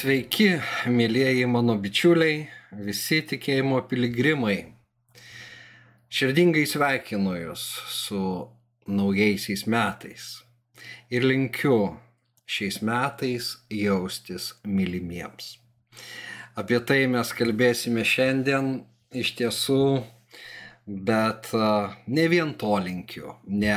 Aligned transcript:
Sveiki, 0.00 0.54
mėlyjeji 0.88 1.44
mano 1.50 1.74
bičiuliai, 1.76 2.46
visi 2.86 3.18
tikėjimo 3.28 3.82
piligrimai. 3.90 4.54
Širdingai 6.08 6.62
sveikinu 6.70 7.34
Jūs 7.36 7.64
su 7.92 8.20
naujaisiais 8.88 9.66
metais 9.68 10.30
ir 11.12 11.26
linkiu 11.28 11.76
šiais 12.48 12.80
metais 12.86 13.50
jaustis 13.82 14.48
mylimiems. 14.64 15.50
Apie 16.56 16.80
tai 16.80 17.02
mes 17.18 17.34
kalbėsime 17.36 18.06
šiandien 18.14 18.72
iš 19.12 19.34
tiesų, 19.42 19.84
bet 21.12 21.52
ne 22.08 22.28
vien 22.32 22.56
to 22.56 22.72
linkiu, 22.88 23.36
ne 23.44 23.76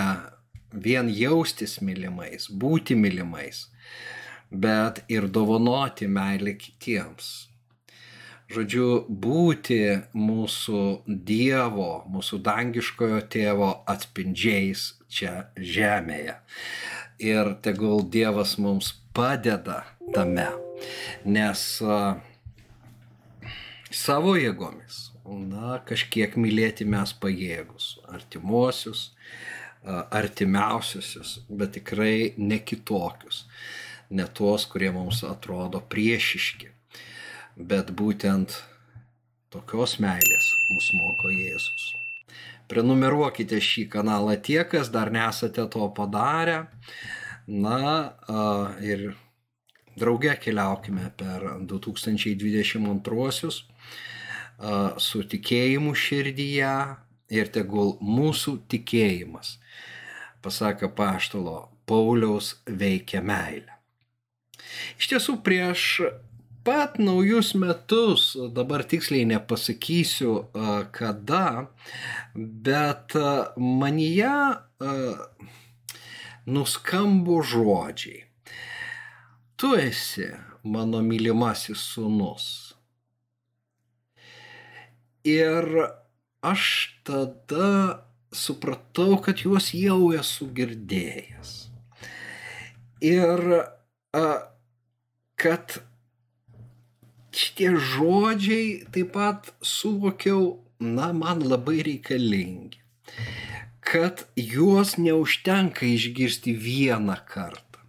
vien 0.71 1.11
jaustis 1.11 1.81
mylimais, 1.83 2.47
būti 2.47 2.95
mylimais, 2.95 3.65
bet 4.53 5.03
ir 5.11 5.27
dovanoti 5.27 6.07
meilę 6.07 6.53
kitiems. 6.59 7.31
Žodžiu, 8.53 8.87
būti 9.09 9.79
mūsų 10.13 10.81
Dievo, 11.07 12.03
mūsų 12.13 12.37
dangiškojo 12.45 13.21
tėvo 13.33 13.69
atspindžiais 13.89 14.91
čia 15.09 15.47
žemėje. 15.57 16.35
Ir 17.23 17.55
tegul 17.65 18.03
Dievas 18.13 18.57
mums 18.61 18.91
padeda 19.15 19.81
tame, 20.13 20.49
nes 21.25 21.63
uh, 21.81 22.19
savo 23.93 24.33
jėgomis, 24.37 25.11
na, 25.25 25.77
kažkiek 25.87 26.35
mylėti 26.39 26.85
mes 26.89 27.13
pajėgus, 27.21 27.93
artimuosius, 28.11 29.11
artimiausiusius, 29.83 31.41
bet 31.49 31.75
tikrai 31.77 32.33
ne 32.37 32.59
kitokius, 32.63 33.43
ne 34.13 34.27
tuos, 34.37 34.65
kurie 34.69 34.91
mums 34.93 35.23
atrodo 35.25 35.81
priešiški, 35.89 36.69
bet 37.57 37.91
būtent 37.97 38.55
tokios 39.53 39.97
meilės 40.01 40.47
mus 40.71 40.87
moko 40.97 41.33
Jėzus. 41.33 41.89
Prenumeruokite 42.71 43.59
šį 43.61 43.87
kanalą 43.91 44.37
tie, 44.41 44.63
kas 44.69 44.89
dar 44.93 45.11
nesate 45.13 45.65
to 45.69 45.89
padarę. 45.97 46.67
Na 47.45 48.13
ir 48.81 49.11
drauge 49.99 50.33
keliaukime 50.41 51.11
per 51.19 51.43
2022 51.69 53.51
su 55.03 55.23
tikėjimu 55.33 55.91
širdyje 56.05 56.73
ir 57.33 57.51
tegul 57.53 57.97
mūsų 57.99 58.57
tikėjimas 58.71 59.57
pasakė 60.43 60.89
paštalo 60.95 61.57
Pauliaus 61.87 62.55
veikia 62.67 63.21
meilę. 63.23 63.72
Iš 64.99 65.09
tiesų 65.13 65.37
prieš 65.45 65.87
pat 66.63 66.95
naujus 66.99 67.53
metus, 67.59 68.33
dabar 68.55 68.85
tiksliai 68.87 69.25
nepasakysiu 69.27 70.47
kada, 70.95 71.67
bet 72.35 73.17
manyje 73.57 74.35
nuskambo 76.45 77.41
žodžiai. 77.43 78.23
Tu 79.59 79.75
esi 79.79 80.27
mano 80.63 81.01
mylimasis 81.03 81.83
sunus. 81.93 82.47
Ir 85.23 85.67
aš 86.43 86.63
tada 87.07 88.03
supratau, 88.35 89.21
kad 89.23 89.39
juos 89.45 89.69
jau 89.75 90.11
esu 90.15 90.49
girdėjęs. 90.51 91.53
Ir 93.03 93.39
a, 93.55 94.23
kad 95.43 95.77
šitie 97.35 97.73
žodžiai 97.75 98.67
taip 98.93 99.13
pat 99.17 99.51
suvokiau, 99.59 100.59
na, 100.79 101.11
man 101.15 101.43
labai 101.43 101.81
reikalingi. 101.85 102.79
Kad 103.83 104.25
juos 104.39 104.95
neužtenka 104.97 105.85
išgirsti 105.85 106.55
vieną 106.55 107.17
kartą, 107.27 107.83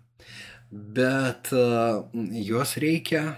bet 0.70 1.53
a, 1.54 2.03
juos 2.48 2.75
reikia 2.82 3.37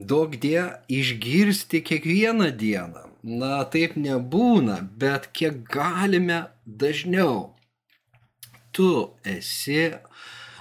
daug 0.00 0.36
die 0.40 0.64
išgirsti 0.92 1.82
kiekvieną 1.84 2.50
dieną 2.56 3.06
na 3.26 3.64
taip 3.66 3.96
nebūna, 3.98 4.80
bet 5.00 5.30
kiek 5.34 5.64
galime 5.72 6.46
dažniau. 6.64 7.56
Tu 8.72 8.90
esi 9.26 9.90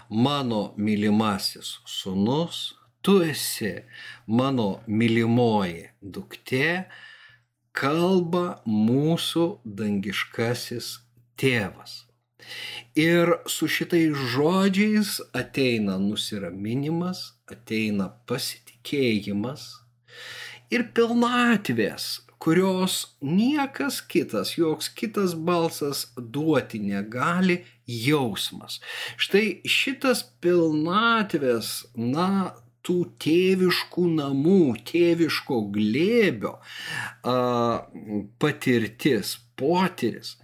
mano 0.09 0.73
mylimasis 0.77 1.79
sunus, 1.85 2.75
tu 3.01 3.21
esi 3.23 3.73
mano 4.27 4.81
mylimoji 4.87 5.89
duktė, 6.01 6.85
kalba 7.75 8.61
mūsų 8.65 9.45
dangiškasis 9.65 10.91
tėvas. 11.37 12.05
Ir 12.95 13.31
su 13.49 13.67
šitais 13.67 14.13
žodžiais 14.33 15.17
ateina 15.35 15.97
nusiraminimas, 15.99 17.33
ateina 17.51 18.11
pasitikėjimas 18.29 19.65
ir 20.73 20.85
pilnatvės 20.97 22.24
kurios 22.45 23.17
niekas 23.25 24.03
kitas, 24.05 24.51
joks 24.57 24.91
kitas 24.93 25.33
balsas 25.33 26.05
duoti 26.17 26.77
negali 26.79 27.63
jausmas. 27.89 28.77
Štai 29.17 29.63
šitas 29.65 30.21
pilnatvės, 30.45 31.71
na, 31.97 32.53
tų 32.85 32.99
tėviškų 33.25 34.05
namų, 34.19 34.59
tėviško 34.85 35.57
glėbio 35.73 36.53
a, 37.25 37.35
patirtis, 38.37 39.39
potyris 39.57 40.35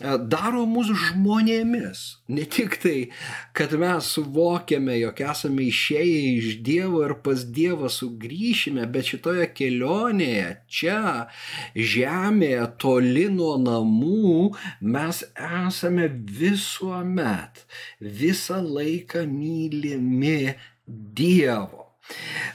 daro 0.00 0.64
mus 0.66 0.88
žmonėmis. 0.88 2.00
Ne 2.32 2.44
tik 2.48 2.78
tai, 2.82 3.10
kad 3.52 3.74
mes 3.78 4.08
suvokiame, 4.14 4.96
jog 4.98 5.20
esame 5.20 5.66
išėję 5.68 6.22
iš 6.38 6.48
Dievo 6.64 7.02
ir 7.04 7.14
pas 7.24 7.44
Dievą 7.44 7.90
sugrįšime, 7.92 8.86
bet 8.92 9.12
šitoje 9.12 9.50
kelionėje, 9.52 10.48
čia, 10.66 11.28
žemėje, 11.76 12.64
toli 12.82 13.28
nuo 13.36 13.58
namų, 13.60 14.54
mes 14.80 15.22
esame 15.36 16.08
visuomet, 16.40 17.66
visą 18.00 18.62
laiką 18.64 19.26
mylimi 19.28 20.56
Dievo. 20.88 21.81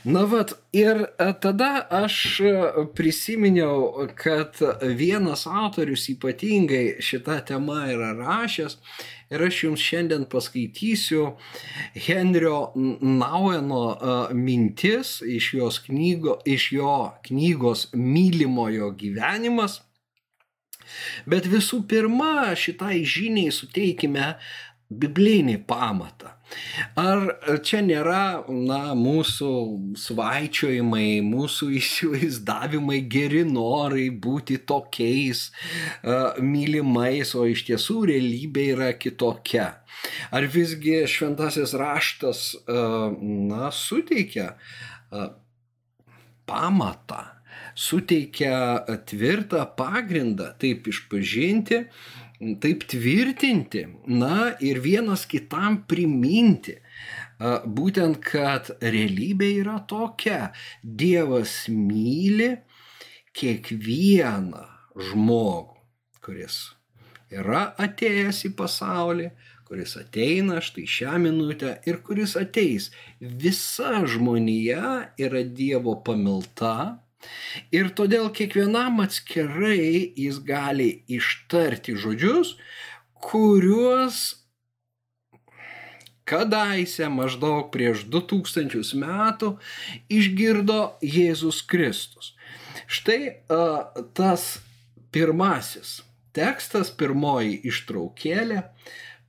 Na 0.04 0.24
vat, 0.28 0.54
ir 0.76 1.00
e, 1.08 1.28
tada 1.42 1.88
aš 2.04 2.18
e, 2.40 2.54
prisiminiau, 2.96 4.08
kad 4.16 4.60
vienas 5.00 5.48
autorius 5.48 6.08
ypatingai 6.14 7.00
šitą 7.04 7.40
temą 7.48 7.80
yra 7.94 8.12
rašęs 8.18 8.78
ir 9.32 9.44
aš 9.48 9.64
jums 9.64 9.84
šiandien 9.84 10.28
paskaitysiu 10.32 11.26
Henrio 12.08 12.60
Naueno 12.76 13.84
e, 13.96 14.20
mintis 14.36 15.18
iš, 15.24 15.52
knygo, 15.88 16.40
iš 16.46 16.72
jo 16.78 16.96
knygos 17.28 17.90
Mylimojo 17.96 18.94
gyvenimas. 19.00 19.82
Bet 21.28 21.48
visų 21.52 21.82
pirma, 21.90 22.54
šitai 22.56 23.02
žiniai 23.04 23.52
suteikime 23.52 24.36
biblinį 24.90 25.58
pamatą. 25.68 26.32
Ar 26.96 27.26
čia 27.66 27.82
nėra, 27.84 28.48
na, 28.48 28.94
mūsų 28.96 29.52
svaičiojimai, 30.00 31.20
mūsų 31.28 31.70
įsivaizdavimai, 31.82 33.02
geri 33.12 33.44
norai 33.48 34.08
būti 34.10 34.62
tokiais 34.70 35.50
uh, 35.50 36.40
mylimais, 36.40 37.36
o 37.36 37.44
iš 37.52 37.66
tiesų 37.68 38.06
realybė 38.14 38.70
yra 38.78 38.92
kitokia? 38.96 39.74
Ar 40.32 40.48
visgi 40.54 41.02
šventasis 41.10 41.76
raštas, 41.76 42.54
uh, 42.64 43.10
na, 43.20 43.74
suteikia 43.76 44.54
uh, 44.56 45.34
pamatą, 46.48 47.26
suteikia 47.78 48.86
tvirtą 49.10 49.66
pagrindą 49.78 50.54
taip 50.62 50.88
išpažinti, 50.90 51.84
taip 52.62 52.86
tvirtinti, 52.90 53.84
na 54.08 54.54
ir 54.64 54.82
vienas 54.84 55.26
kitam 55.30 55.82
priminti. 55.90 56.78
Būtent, 57.40 58.18
kad 58.26 58.72
realybė 58.82 59.52
yra 59.62 59.78
tokia. 59.90 60.52
Dievas 60.82 61.68
myli 61.70 62.56
kiekvieną 63.38 64.64
žmogų, 65.10 65.78
kuris 66.26 66.64
yra 67.34 67.68
atėjęs 67.84 68.46
į 68.48 68.54
pasaulį, 68.58 69.28
kuris 69.68 69.98
ateina 70.00 70.62
štai 70.64 70.86
šią 70.88 71.18
minutę 71.22 71.74
ir 71.90 72.00
kuris 72.06 72.38
ateis. 72.40 72.90
Visa 73.20 74.02
žmonija 74.08 75.12
yra 75.20 75.44
Dievo 75.44 75.98
pamilta, 76.08 77.04
Ir 77.76 77.92
todėl 77.98 78.30
kiekvienam 78.34 79.02
atskirai 79.04 80.14
jis 80.18 80.40
gali 80.46 80.90
ištarti 81.12 81.98
žodžius, 82.00 82.56
kuriuos 83.24 84.20
kadaise 86.28 87.08
maždaug 87.12 87.70
prieš 87.72 88.04
2000 88.12 89.00
metų 89.00 89.54
išgirdo 90.12 90.82
Jėzus 91.02 91.64
Kristus. 91.64 92.34
Štai 92.88 93.22
uh, 93.48 93.88
tas 94.16 94.58
pirmasis 95.16 96.02
tekstas, 96.38 96.92
pirmoji 96.94 97.58
ištraukėlė, 97.66 98.62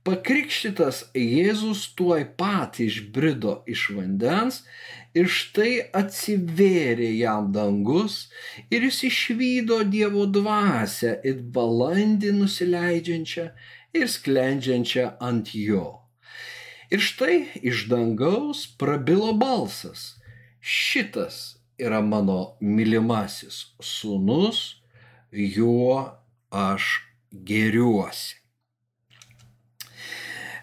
pakrikštytas 0.09 1.03
Jėzus 1.13 1.83
tuoj 1.97 2.23
pat 2.39 2.79
išbrido 2.81 3.59
iš 3.69 3.83
vandens 3.93 4.63
ir 5.19 5.29
štai 5.29 5.73
atsivėrė 5.99 7.09
jam 7.19 7.51
dangus 7.53 8.15
ir 8.73 8.87
jis 8.87 9.03
išvydo 9.09 9.83
Dievo 9.93 10.25
dvasę 10.37 11.11
it 11.31 11.43
balandį 11.53 12.31
nusileidžiančią 12.39 13.45
ir 13.99 14.09
sklendžiančią 14.15 15.05
ant 15.29 15.53
jo. 15.53 15.85
Ir 16.89 17.05
štai 17.05 17.37
iš 17.61 17.85
dangaus 17.93 18.65
prabilo 18.81 19.35
balsas. 19.37 20.15
Šitas 20.59 21.61
yra 21.77 22.01
mano 22.01 22.57
mylimasis 22.61 23.61
sūnus, 23.77 24.81
juo 25.29 26.01
aš 26.49 26.91
geriuosi. 27.45 28.38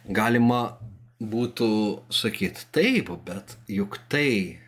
Galima 0.07 0.79
būtų 1.19 1.69
sakyti 2.15 2.69
taip, 2.71 3.09
bet 3.27 3.57
juk 3.67 3.97
tai 4.07 4.61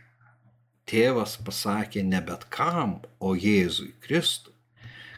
tėvas 0.91 1.37
pasakė 1.47 2.03
ne 2.03 2.19
bet 2.27 2.49
kam, 2.51 2.97
o 3.21 3.37
Jėzui 3.39 3.93
Kristui. 4.03 4.55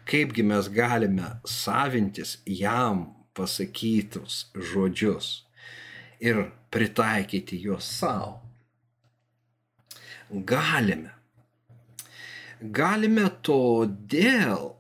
Kaipgi 0.05 0.45
mes 0.45 0.69
galime 0.69 1.39
savintis 1.49 2.37
jam 2.45 3.07
pasakytus 3.33 4.51
žodžius 4.53 5.47
ir 6.21 6.51
pritaikyti 6.69 7.57
juos 7.65 7.89
savo? 7.89 8.43
Galime. 10.29 11.15
Galime 12.61 13.31
todėl, 13.41 14.75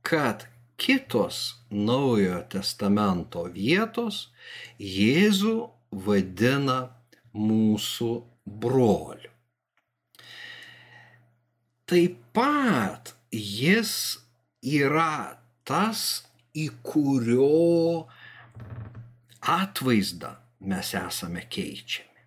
kad 0.00 0.46
kitos 0.76 1.38
Naujojo 1.70 2.42
testamento 2.52 3.46
vietos 3.52 4.28
Jėzų 4.80 5.56
vadina 6.06 6.78
mūsų 7.36 8.12
broliu. 8.46 9.32
Taip 11.86 12.18
pat 12.34 13.12
jis 13.30 13.92
yra 14.66 15.38
tas, 15.66 16.26
į 16.56 16.70
kurio 16.86 18.06
atvaizdą 19.46 20.32
mes 20.66 20.92
esame 20.96 21.44
keičiami. 21.52 22.22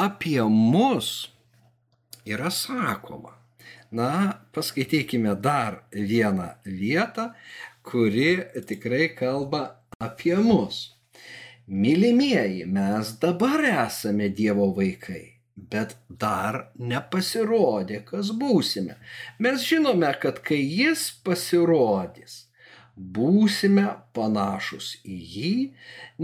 Apie 0.00 0.40
mus 0.48 1.28
yra 2.24 2.50
sakoma, 2.50 3.34
Na, 3.90 4.40
paskaitykime 4.54 5.34
dar 5.42 5.82
vieną 5.92 6.48
vietą, 6.64 7.30
kuri 7.82 8.38
tikrai 8.66 9.08
kalba 9.18 9.62
apie 9.98 10.36
mus. 10.36 10.94
Mylimieji, 11.66 12.64
mes 12.66 13.12
dabar 13.22 13.64
esame 13.64 14.28
Dievo 14.34 14.68
vaikai, 14.74 15.24
bet 15.54 15.96
dar 16.08 16.70
nepasirodė, 16.78 18.04
kas 18.06 18.30
būsime. 18.34 18.96
Mes 19.38 19.66
žinome, 19.66 20.10
kad 20.22 20.38
kai 20.46 20.58
Jis 20.58 21.08
pasirodys, 21.26 22.44
būsime 22.96 23.86
panašus 24.14 24.96
į 25.04 25.18
jį, 25.34 25.54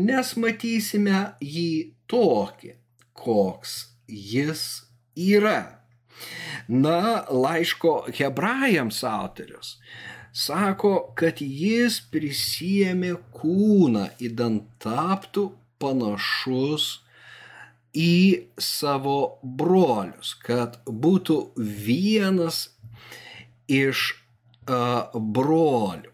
nes 0.06 0.34
matysime 0.36 1.22
jį 1.40 1.70
tokį, 2.10 2.74
koks 3.16 3.78
jis 4.06 4.66
yra. 5.14 5.75
Na, 6.68 7.24
laiško 7.30 8.06
hebrajams 8.16 9.02
autorius 9.06 9.76
sako, 10.36 10.92
kad 11.16 11.40
jis 11.40 12.00
prisijėmė 12.12 13.14
kūną, 13.36 14.10
įdant 14.20 14.66
taptų 14.82 15.48
panašus 15.80 16.88
į 17.96 18.16
savo 18.60 19.38
brolius, 19.42 20.34
kad 20.44 20.76
būtų 20.84 21.38
vienas 21.56 22.66
iš 23.72 24.10
uh, 24.68 25.08
brolių. 25.14 26.12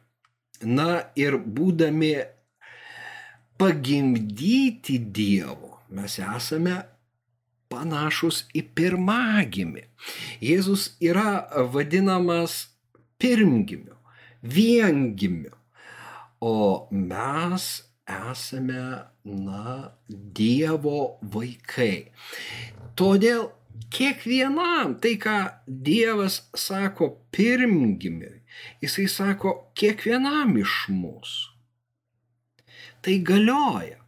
Na 0.62 1.08
ir 1.18 1.40
būdami 1.42 2.14
pagimdyti 3.58 5.00
Dievo, 5.10 5.80
mes 5.90 6.20
esame 6.22 6.76
panašus 7.72 8.44
į 8.54 8.66
pirmagimį. 8.76 9.86
Jėzus 10.44 10.92
yra 11.00 11.46
vadinamas 11.72 12.58
pirmgimiu, 13.22 13.96
viengimiu, 14.42 15.54
o 16.42 16.88
mes 16.90 17.72
esame, 18.08 18.84
na, 19.24 19.92
Dievo 20.08 21.18
vaikai. 21.22 22.10
Todėl 22.98 23.46
kiekvienam 23.92 24.96
tai, 25.02 25.14
ką 25.22 25.36
Dievas 25.66 26.42
sako 26.58 27.12
pirmgimiui, 27.34 28.42
jisai 28.82 29.06
sako 29.08 29.54
kiekvienam 29.78 30.56
iš 30.60 30.86
mūsų. 30.92 31.50
Tai 33.02 33.18
galioja. 33.26 33.98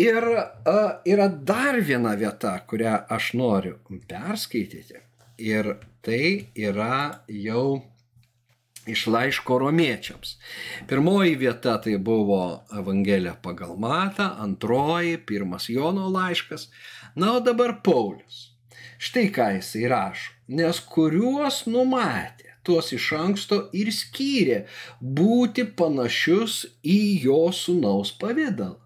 Ir 0.00 0.24
uh, 0.24 0.92
yra 1.04 1.28
dar 1.28 1.76
viena 1.84 2.14
vieta, 2.16 2.54
kurią 2.64 2.94
aš 3.12 3.34
noriu 3.36 3.76
perskaityti. 4.08 5.02
Ir 5.44 5.74
tai 6.04 6.48
yra 6.56 7.20
jau 7.28 7.82
iš 8.88 9.06
laiško 9.12 9.58
romiečiams. 9.60 10.38
Pirmoji 10.88 11.36
vieta 11.42 11.76
tai 11.84 11.98
buvo 11.98 12.62
Evangelija 12.72 13.36
pagal 13.42 13.76
Matą, 13.76 14.30
antroji, 14.40 15.18
pirmas 15.26 15.68
Jono 15.68 16.08
laiškas. 16.08 16.70
Na, 17.14 17.34
o 17.36 17.44
dabar 17.44 17.76
Paulius. 17.84 18.46
Štai 18.98 19.28
ką 19.36 19.52
jisai 19.58 19.84
rašo. 19.92 20.32
Nes 20.48 20.80
kuriuos 20.80 21.66
numatė, 21.68 22.54
tuos 22.64 22.88
iš 22.96 23.12
anksto 23.20 23.66
ir 23.76 23.92
skyrė 23.94 24.62
būti 25.00 25.68
panašius 25.76 26.62
į 26.82 27.00
jo 27.26 27.42
sunaus 27.52 28.16
pavydalą 28.16 28.79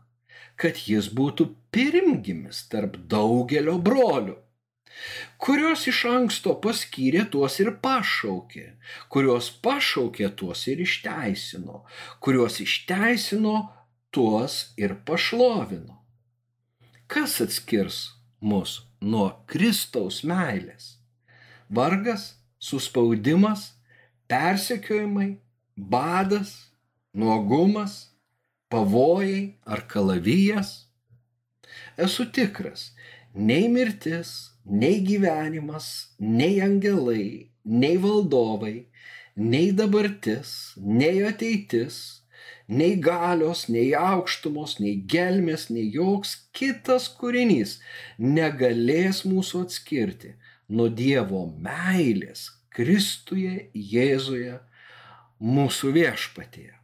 kad 0.60 0.78
jis 0.88 1.10
būtų 1.10 1.50
pirmgimis 1.74 2.64
tarp 2.70 2.96
daugelio 3.10 3.78
brolių 3.82 4.38
kurios 5.38 5.86
iš 5.90 6.04
anksto 6.10 6.54
paskyrė, 6.64 7.24
tuos 7.30 7.58
ir 7.62 7.72
pašaukė, 7.84 8.66
kurios 9.12 9.50
pašaukė, 9.64 10.30
tuos 10.38 10.66
ir 10.70 10.82
išteisino, 10.84 11.82
kurios 12.24 12.60
išteisino, 12.64 13.56
tuos 14.14 14.74
ir 14.80 14.96
pašlovino. 15.06 16.00
Kas 17.10 17.40
atskirs 17.44 18.00
mus 18.40 18.82
nuo 19.00 19.28
Kristaus 19.50 20.22
meilės? 20.26 20.94
Vargas, 21.68 22.34
suspaudimas, 22.58 23.72
persekiojimai, 24.30 25.34
badas, 25.76 26.54
nuogumas, 27.12 28.13
pavojai 28.74 29.54
ar 29.70 29.84
kalavijas? 29.86 30.74
Esu 31.96 32.26
tikras, 32.34 32.90
nei 33.34 33.68
mirtis, 33.70 34.50
nei 34.66 34.98
gyvenimas, 35.06 35.86
nei 36.18 36.58
angelai, 36.64 37.52
nei 37.62 37.96
valdovai, 38.02 38.88
nei 39.36 39.70
dabartis, 39.78 40.74
nei 40.78 41.22
ateitis, 41.22 42.00
nei 42.66 42.96
galios, 42.98 43.68
nei 43.68 43.92
aukštumos, 43.94 44.78
nei 44.82 44.96
gelmės, 45.14 45.68
nei 45.70 45.86
joks 45.94 46.34
kitas 46.56 47.06
kūrinys 47.18 47.78
negalės 48.18 49.22
mūsų 49.28 49.64
atskirti 49.68 50.34
nuo 50.68 50.88
Dievo 50.88 51.46
meilės 51.62 52.48
Kristuje 52.74 53.68
Jėzuje 53.70 54.58
mūsų 55.38 55.92
viešpatėje. 55.94 56.74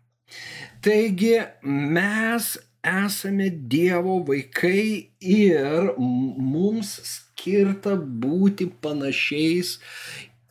Taigi 0.80 1.37
mes 1.64 2.56
esame 2.82 3.50
Dievo 3.50 4.20
vaikai 4.25 5.10
ir 5.20 5.90
mums 5.99 6.92
skirta 7.12 7.96
būti 7.96 8.70
panašiais 8.82 9.75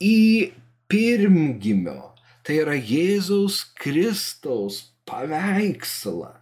į 0.01 0.51
pirmgimio, 0.89 2.13
tai 2.43 2.59
yra 2.63 2.75
Jėzaus 2.77 3.63
Kristaus 3.81 4.83
paveikslą. 5.09 6.35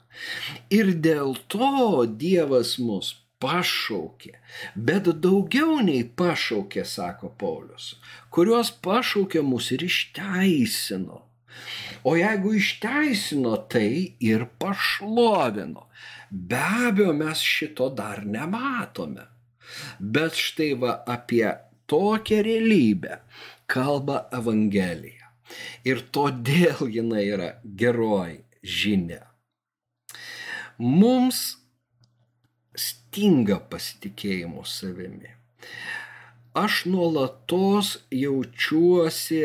Ir 0.73 0.91
dėl 1.07 1.35
to 1.51 2.03
Dievas 2.09 2.77
mus 2.81 3.13
pašaukė, 3.39 4.33
bet 4.75 5.11
daugiau 5.21 5.77
nei 5.85 6.01
pašaukė, 6.03 6.83
sako 6.89 7.29
Paulius, 7.37 7.93
kuriuos 8.33 8.73
pašaukė 8.81 9.45
mus 9.45 9.69
ir 9.75 9.85
išteisino 9.85 11.21
O 12.03 12.15
jeigu 12.17 12.53
išteisino, 12.57 13.55
tai 13.71 14.17
ir 14.19 14.45
pašlovino. 14.59 15.87
Be 16.29 16.61
abejo, 16.89 17.13
mes 17.13 17.41
šito 17.41 17.89
dar 17.89 18.25
nematome. 18.25 19.27
Bet 19.99 20.35
štai 20.37 20.73
va 20.81 20.97
apie 21.07 21.47
tokią 21.87 22.41
realybę 22.45 23.21
kalba 23.67 24.27
Evangelija. 24.35 25.31
Ir 25.87 26.03
todėl 26.11 26.89
jinai 26.91 27.23
yra 27.31 27.53
geroji 27.63 28.43
žinia. 28.63 29.23
Mums 30.77 31.39
stinga 32.77 33.57
pasitikėjimo 33.71 34.65
savimi. 34.67 35.31
Aš 36.57 36.83
nuolatos 36.89 37.95
jaučiuosi, 38.11 39.41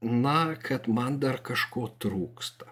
na, 0.00 0.54
kad 0.62 0.88
man 0.88 1.18
dar 1.20 1.40
kažko 1.44 1.88
trūksta. 2.00 2.70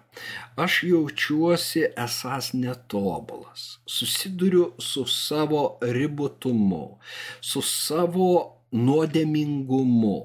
Aš 0.57 0.83
jaučiuosi 0.83 1.83
esas 1.97 2.53
netobulas. 2.53 3.79
Susiduriu 3.85 4.73
su 4.79 5.05
savo 5.05 5.77
ribotumu, 5.81 6.97
su 7.41 7.61
savo 7.61 8.31
nuodėmingumu. 8.71 10.17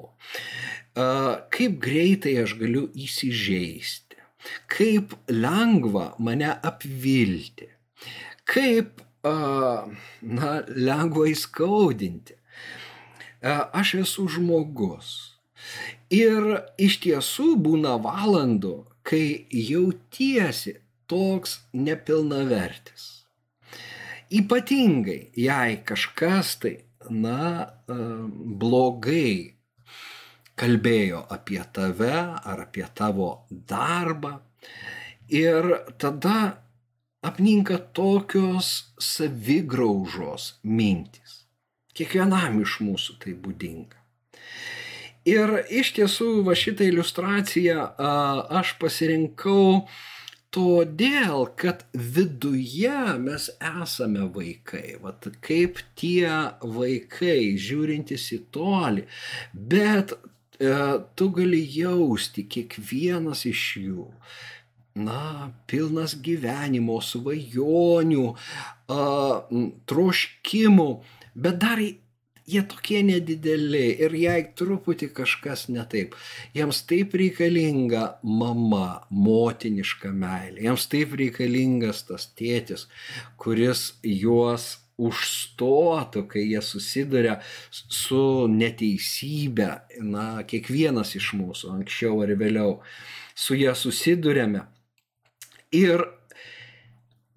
Kaip 1.55 1.79
greitai 1.83 2.37
aš 2.45 2.57
galiu 2.59 2.87
įsižeisti, 2.95 4.19
kaip 4.71 5.15
lengva 5.29 6.13
mane 6.19 6.53
apvilti, 6.55 7.69
kaip 8.49 9.03
na, 9.25 10.51
lengva 10.69 11.29
įskaudinti. 11.33 12.39
Aš 13.45 13.95
esu 14.05 14.29
žmogus. 14.39 15.34
Ir 16.15 16.61
iš 16.79 17.01
tiesų 17.05 17.55
būna 17.65 17.97
valandų, 18.05 18.77
kai 19.07 19.47
jautiesi 19.51 20.79
toks 21.11 21.59
nepilnavertis. 21.73 23.11
Ypatingai, 24.35 25.31
jei 25.37 25.77
kažkas 25.87 26.57
tai, 26.63 26.77
na, 27.11 27.69
blogai 27.87 29.55
kalbėjo 30.59 31.25
apie 31.35 31.61
tave 31.75 32.15
ar 32.15 32.65
apie 32.65 32.87
tavo 32.95 33.47
darbą. 33.51 34.39
Ir 35.29 35.67
tada 35.99 36.65
apninka 37.25 37.79
tokios 37.97 38.95
savigraužos 39.01 40.55
mintis. 40.63 41.45
Kiekvienam 41.95 42.61
iš 42.63 42.81
mūsų 42.85 43.19
tai 43.23 43.37
būdinga. 43.39 44.01
Ir 45.25 45.55
iš 45.73 45.95
tiesų 45.97 46.43
va 46.45 46.53
šitą 46.59 46.85
iliustraciją 46.85 47.87
aš 48.61 48.75
pasirinkau 48.81 49.87
todėl, 50.55 51.47
kad 51.59 51.87
viduje 51.97 52.99
mes 53.23 53.49
esame 53.59 54.29
vaikai, 54.35 54.99
vat 55.03 55.27
kaip 55.45 55.81
tie 55.99 56.29
vaikai 56.61 57.57
žiūrintys 57.59 58.29
į 58.37 58.41
tolį, 58.55 59.07
bet 59.73 60.15
e, 60.15 60.77
tu 61.17 61.31
gali 61.35 61.63
jausti 61.75 62.45
kiekvienas 62.45 63.47
iš 63.51 63.65
jų, 63.81 64.07
na, 65.09 65.51
pilnas 65.67 66.15
gyvenimo, 66.23 67.01
svajonių, 67.03 68.29
a, 68.95 69.03
troškimų, 69.91 70.91
bet 71.35 71.63
dar 71.65 71.83
jie 72.47 72.63
tokie 72.69 73.01
nedideli 73.07 73.87
ir 74.05 74.15
jei 74.19 74.45
truputį 74.59 75.11
kažkas 75.17 75.67
ne 75.73 75.85
taip, 75.91 76.15
jiems 76.57 76.83
taip 76.89 77.17
reikalinga 77.19 78.05
mama, 78.23 79.05
motiniška 79.11 80.13
meilė, 80.13 80.65
jiems 80.69 80.89
taip 80.93 81.15
reikalingas 81.21 82.05
tas 82.09 82.29
tėtis, 82.37 82.89
kuris 83.41 83.93
juos 84.05 84.75
užstotų, 85.01 86.23
kai 86.31 86.45
jie 86.47 86.61
susiduria 86.63 87.39
su 87.71 88.47
neteisybė, 88.51 89.71
na, 90.07 90.27
kiekvienas 90.47 91.17
iš 91.19 91.33
mūsų 91.39 91.73
anksčiau 91.81 92.21
ar 92.23 92.35
vėliau 92.39 92.77
su 93.35 93.59
ją 93.59 93.75
susidurėme. 93.75 94.69
Ir 95.75 96.05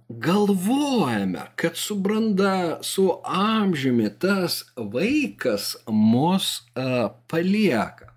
galvojame, 0.10 1.42
kad 1.56 1.78
su 1.78 1.96
branda, 1.96 2.80
su 2.82 3.22
amžiumi 3.24 4.10
tas 4.20 4.66
vaikas 4.78 5.76
mus 5.88 6.62
uh, 6.76 7.12
palieka. 7.28 8.14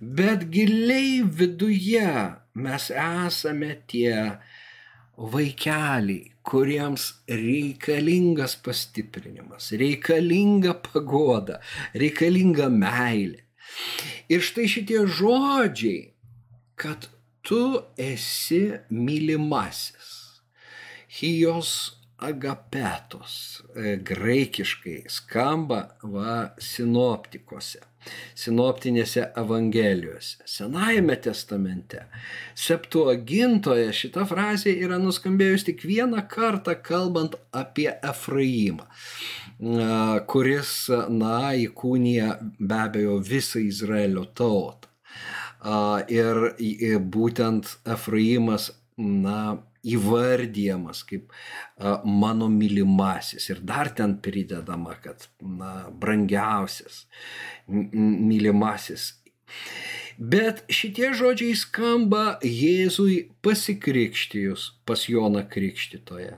Bet 0.00 0.44
giliai 0.50 1.22
viduje 1.22 2.34
mes 2.54 2.90
esame 2.90 3.74
tie 3.86 4.38
vaikeliai, 5.16 6.30
kuriems 6.42 7.12
reikalingas 7.28 8.56
pastiprinimas, 8.62 9.72
reikalinga 9.72 10.74
pagoda, 10.86 11.60
reikalinga 11.94 12.68
meilė. 12.70 13.42
Ir 14.30 14.42
štai 14.44 14.66
šitie 14.70 15.06
žodžiai, 15.18 16.10
kad 16.78 17.08
tu 17.42 17.62
esi 17.98 18.66
mylimasis 18.90 20.13
Hijos 21.14 21.70
agapetos 22.24 23.62
e, 23.76 23.96
graikiškai 23.96 25.04
skamba 25.10 25.80
va 26.02 26.36
sinoptikose, 26.62 27.82
sinoptinėse 28.38 29.26
evangelijose. 29.42 30.44
Senajame 30.48 31.16
testamente, 31.26 32.04
septuagintoje 32.54 33.90
šita 34.00 34.24
frazė 34.30 34.76
yra 34.86 35.00
nuskambėjus 35.02 35.66
tik 35.68 35.84
vieną 35.88 36.22
kartą 36.30 36.78
kalbant 36.82 37.36
apie 37.52 37.90
Efraimą 38.02 38.88
kuris, 40.26 40.88
na, 41.08 41.54
įkūnija 41.54 42.38
be 42.58 42.74
abejo 42.74 43.18
visą 43.22 43.62
Izraelio 43.62 44.24
tautą. 44.34 44.88
Ir 46.10 46.54
būtent 47.00 47.76
Efraimas, 47.86 48.72
na, 48.98 49.56
įvardyjamas 49.84 51.04
kaip 51.08 51.32
mano 52.04 52.48
mylimasis 52.52 53.50
ir 53.52 53.60
dar 53.66 53.92
ten 53.96 54.18
pridedama, 54.24 54.96
kad 55.04 55.28
na, 55.40 55.90
brangiausias, 55.90 57.04
mylimasis. 57.68 59.12
Bet 60.14 60.60
šitie 60.70 61.08
žodžiai 61.18 61.56
skamba 61.58 62.36
Jėzui 62.46 63.32
pasikrikštijus 63.42 64.68
pas 64.86 65.00
Joną 65.10 65.42
Krikštytoje. 65.50 66.36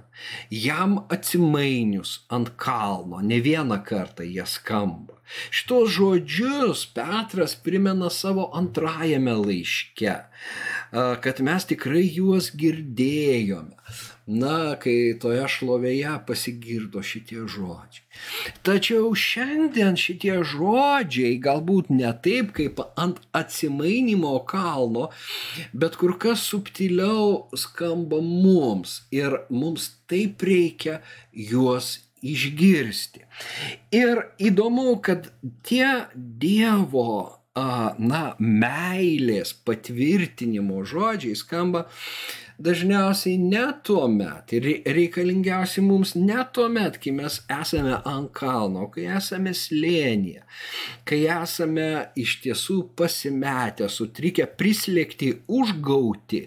Jam 0.48 0.96
atsimainius 1.12 2.22
ant 2.32 2.54
kalno, 2.56 3.20
ne 3.20 3.36
vieną 3.44 3.82
kartą 3.84 4.24
jie 4.24 4.46
skamba. 4.48 5.20
Šitos 5.52 5.90
žodžius 5.92 6.86
Petras 6.96 7.56
primena 7.58 8.08
savo 8.08 8.48
antrajame 8.56 9.34
laiške 9.42 10.14
kad 10.96 11.40
mes 11.44 11.66
tikrai 11.68 12.04
juos 12.08 12.50
girdėjome. 12.56 13.74
Na, 14.26 14.74
kai 14.82 15.14
toje 15.22 15.44
šlovėje 15.54 16.16
pasigirdo 16.26 16.98
šitie 17.06 17.44
žodžiai. 17.46 18.02
Tačiau 18.66 19.12
šiandien 19.14 19.94
šitie 20.00 20.40
žodžiai 20.50 21.36
galbūt 21.42 21.92
ne 21.94 22.10
taip 22.24 22.50
kaip 22.56 22.82
ant 22.98 23.20
atsimainimo 23.36 24.32
kalno, 24.50 25.10
bet 25.70 26.00
kur 26.00 26.16
kas 26.18 26.42
subtiliau 26.48 27.46
skamba 27.54 28.18
mums 28.18 29.04
ir 29.14 29.44
mums 29.52 29.92
taip 30.10 30.42
reikia 30.42 30.98
juos 31.30 32.00
išgirsti. 32.26 33.26
Ir 33.94 34.26
įdomu, 34.42 34.98
kad 35.06 35.30
tie 35.62 36.08
Dievo 36.16 37.45
na, 37.56 38.22
meilės 38.38 39.54
patvirtinimo 39.64 40.82
žodžiai 40.84 41.36
skamba 41.38 41.86
dažniausiai 42.58 43.36
ne 43.40 43.64
tuo 43.84 44.06
met 44.08 44.52
ir 44.56 44.68
reikalingiausi 44.96 45.84
mums 45.84 46.14
ne 46.16 46.38
tuo 46.52 46.68
met, 46.72 46.98
kai 47.00 47.12
mes 47.16 47.38
esame 47.52 47.98
ant 48.08 48.32
kalno, 48.36 48.88
kai 48.92 49.08
esame 49.16 49.52
slėnyje, 49.56 50.44
kai 51.08 51.22
esame 51.32 51.88
iš 52.16 52.38
tiesų 52.44 52.78
pasimetę, 52.96 53.90
sutrikę, 53.92 54.48
prislėgti, 54.60 55.32
užgauti, 55.48 56.46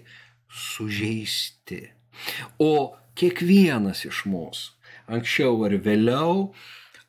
sužeisti. 0.50 1.84
O 2.58 2.96
kiekvienas 3.18 4.04
iš 4.06 4.26
mūsų 4.30 4.78
anksčiau 5.10 5.58
ar 5.66 5.74
vėliau 5.82 6.50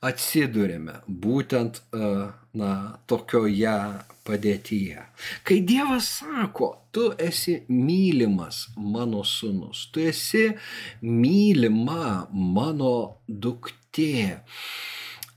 atsidurėme 0.02 1.02
būtent 1.06 1.84
na, 2.58 2.98
tokioje 3.08 3.76
padėtyje. 4.28 5.06
Kai 5.48 5.60
Dievas 5.66 6.10
sako, 6.20 6.74
tu 6.94 7.10
esi 7.20 7.62
mylimas 7.72 8.68
mano 8.78 9.24
sunus, 9.28 9.88
tu 9.94 10.04
esi 10.04 10.52
mylima 11.02 12.28
mano 12.32 12.94
duktė, 13.28 14.42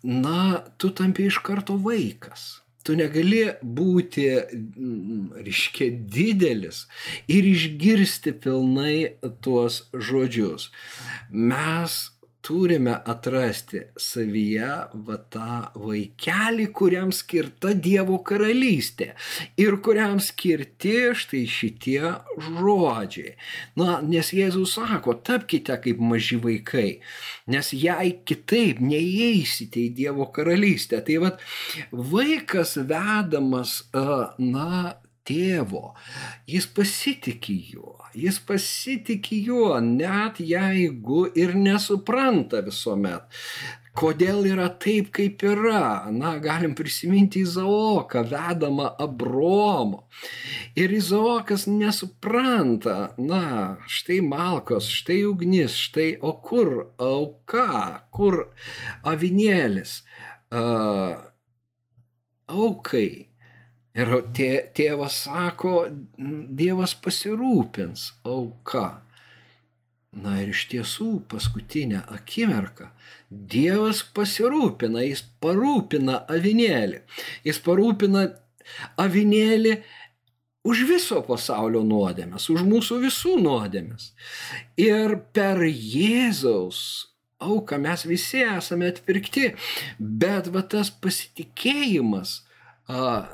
na, 0.04 0.60
tu 0.76 0.92
tampi 0.92 1.30
iš 1.30 1.40
karto 1.46 1.78
vaikas. 1.80 2.64
tu 2.84 2.92
negali 2.92 3.46
būti, 3.64 4.24
mm, 4.76 5.40
reiškia, 5.40 5.86
didelis 6.16 6.82
ir 7.32 7.46
išgirsti 7.48 8.34
pilnai 8.44 9.16
tuos 9.40 9.86
žodžius. 9.96 10.68
Mes 11.30 11.94
turime 12.44 12.92
atrasti 13.08 13.80
savyje 14.00 14.68
va 15.06 15.16
tą 15.32 15.58
vaikelį, 15.80 16.66
kuriam 16.76 17.12
skirta 17.14 17.72
Dievo 17.86 18.18
karalystė 18.28 19.12
ir 19.60 19.78
kuriam 19.84 20.20
skirti 20.22 21.14
štai 21.16 21.44
šitie 21.48 22.12
žodžiai. 22.48 23.34
Na, 23.80 24.00
nes 24.04 24.32
Jėzus 24.36 24.76
sako, 24.76 25.16
tapkite 25.24 25.78
kaip 25.86 26.02
maži 26.04 26.36
vaikai, 26.42 26.88
nes 27.48 27.72
jei 27.72 28.12
kitaip 28.28 28.82
neįeisite 28.84 29.86
į 29.86 29.94
Dievo 30.02 30.28
karalystę. 30.34 31.00
Tai 31.06 31.20
vad, 31.24 31.40
vaikas 31.92 32.76
vedamas, 32.90 33.80
na, 34.38 34.98
tėvo, 35.28 35.94
jis 36.50 36.66
pasitikė 36.76 37.56
juo, 37.72 37.96
jis 38.16 38.40
pasitikė 38.48 39.40
juo, 39.48 39.72
net 39.80 40.40
jeigu 40.44 41.24
ir 41.38 41.56
nesupranta 41.56 42.62
visuomet. 42.66 43.26
Kodėl 43.94 44.40
yra 44.50 44.66
taip, 44.82 45.12
kaip 45.14 45.44
yra? 45.46 46.10
Na, 46.10 46.32
galim 46.42 46.72
prisiminti 46.74 47.44
Izaoką, 47.46 48.24
vedamą 48.26 48.88
Abromo. 48.98 50.08
Ir 50.74 50.90
Izaokas 50.96 51.68
nesupranta, 51.70 53.12
na, 53.22 53.44
štai 53.86 54.18
malkos, 54.26 54.88
štai 54.90 55.20
ugnis, 55.28 55.78
štai 55.78 56.08
o 56.26 56.34
kur 56.42 56.72
auka, 56.98 58.02
kur 58.10 58.40
avinėlis. 59.06 60.00
Uh, 60.50 61.14
aukai 62.50 63.33
Ir 63.94 64.10
tė, 64.34 64.50
tėvas 64.74 65.20
sako, 65.28 65.86
Dievas 66.18 66.96
pasirūpins 66.98 68.08
auka. 68.26 68.88
Na 70.14 70.36
ir 70.42 70.52
iš 70.52 70.64
tiesų 70.70 71.08
paskutinę 71.30 72.04
akimirką 72.14 72.88
Dievas 73.30 74.04
pasirūpina, 74.14 75.02
jis 75.02 75.24
parūpina 75.42 76.20
avinėlį. 76.30 77.00
Jis 77.46 77.58
parūpina 77.62 78.28
avinėlį 79.00 79.76
už 80.64 80.84
viso 80.88 81.20
pasaulio 81.26 81.82
nuodėmės, 81.86 82.46
už 82.50 82.62
mūsų 82.66 83.00
visų 83.04 83.36
nuodėmės. 83.42 84.12
Ir 84.80 85.18
per 85.36 85.60
Jėzaus 85.66 86.80
auką 87.44 87.78
mes 87.82 88.06
visi 88.08 88.42
esame 88.46 88.88
atpirkti, 88.92 89.50
bet 89.98 90.48
va 90.54 90.62
tas 90.62 90.90
pasitikėjimas, 90.90 92.38
a, 92.88 93.26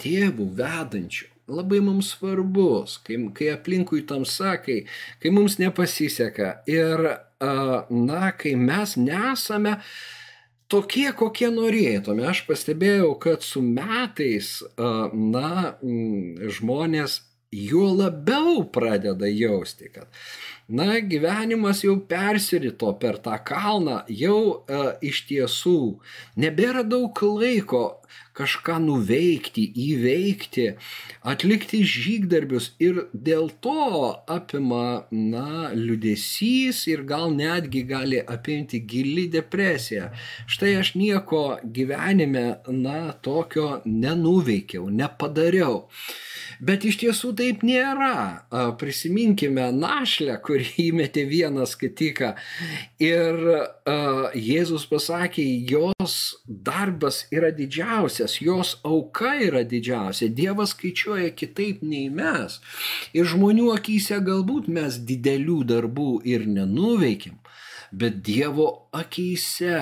tėvų 0.00 0.48
vedančių 0.56 1.32
labai 1.52 1.80
mums 1.84 2.12
svarbus, 2.14 2.98
kai, 3.06 3.18
kai 3.34 3.52
aplinkui 3.52 4.02
tamsa, 4.08 4.56
kai, 4.62 4.82
kai 5.22 5.32
mums 5.34 5.58
nepasiseka 5.60 6.62
ir, 6.70 7.04
na, 7.40 8.30
kai 8.38 8.54
mes 8.58 8.96
nesame 9.00 9.76
tokie, 10.72 11.10
kokie 11.16 11.50
norėtume. 11.52 12.24
Aš 12.30 12.44
pastebėjau, 12.48 13.12
kad 13.22 13.44
su 13.46 13.62
metais, 13.64 14.60
na, 14.78 15.74
žmonės 16.56 17.20
juo 17.52 17.90
labiau 17.92 18.62
pradeda 18.72 19.28
jausti, 19.28 19.90
kad, 19.92 20.08
na, 20.72 20.94
gyvenimas 21.04 21.82
jau 21.84 21.98
persirito 22.08 22.94
per 23.02 23.18
tą 23.20 23.36
kalną, 23.44 23.98
jau 24.08 24.38
e, 24.64 24.80
iš 25.10 25.26
tiesų 25.28 25.80
nebėra 26.40 26.80
daug 26.88 27.20
laiko 27.36 27.82
kažką 28.36 28.78
nuveikti, 28.80 29.64
įveikti, 29.76 30.66
atlikti 31.28 31.82
žygdarbius 31.84 32.70
ir 32.82 33.04
dėl 33.12 33.50
to 33.64 34.14
apima, 34.30 35.04
na, 35.12 35.72
liudesys 35.76 36.86
ir 36.88 37.04
gal 37.08 37.32
netgi 37.36 37.84
gali 37.88 38.22
apimti 38.22 38.80
gili 38.88 39.28
depresija. 39.32 40.10
Štai 40.48 40.74
aš 40.80 40.94
nieko 40.96 41.44
gyvenime, 41.62 42.46
na, 42.72 43.12
tokio 43.24 43.82
nenuveikiau, 43.84 44.88
nepadariau. 44.88 45.82
Bet 46.62 46.84
iš 46.86 47.00
tiesų 47.00 47.32
taip 47.38 47.64
nėra. 47.66 48.46
Prisiminkime 48.78 49.68
našlę, 49.74 50.36
kurį 50.46 50.68
įmetė 50.88 51.24
vienas 51.26 51.74
skatiką. 51.76 52.32
Ir 53.02 53.40
uh, 53.42 54.30
Jėzus 54.38 54.86
pasakė, 54.90 55.42
jos 55.68 56.16
darbas 56.46 57.24
yra 57.34 57.50
didžiausias, 57.54 58.01
jos 58.42 58.76
auka 58.84 59.34
yra 59.46 59.62
didžiausia. 59.68 60.28
Dievas 60.28 60.74
skaičiuoja 60.74 61.30
kitaip 61.36 61.82
nei 61.86 62.08
mes. 62.10 62.58
Ir 63.14 63.28
žmonių 63.28 63.70
akise 63.76 64.20
galbūt 64.24 64.68
mes 64.72 64.98
didelių 65.08 65.58
darbų 65.70 66.10
ir 66.28 66.46
nenuveikim, 66.48 67.38
bet 67.92 68.22
Dievo 68.26 68.68
akise, 68.92 69.80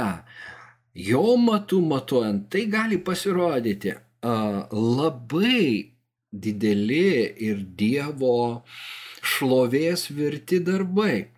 jo 0.95 1.37
matu 1.41 1.81
matuojant, 1.81 2.49
tai 2.53 2.67
gali 2.71 2.99
pasirodyti 2.99 3.95
uh, 3.97 4.67
labai 4.71 5.93
dideli 6.31 7.35
ir 7.43 7.65
Dievo 7.77 8.63
šlovės 9.21 10.09
virti 10.15 10.61
darbai. 10.65 11.29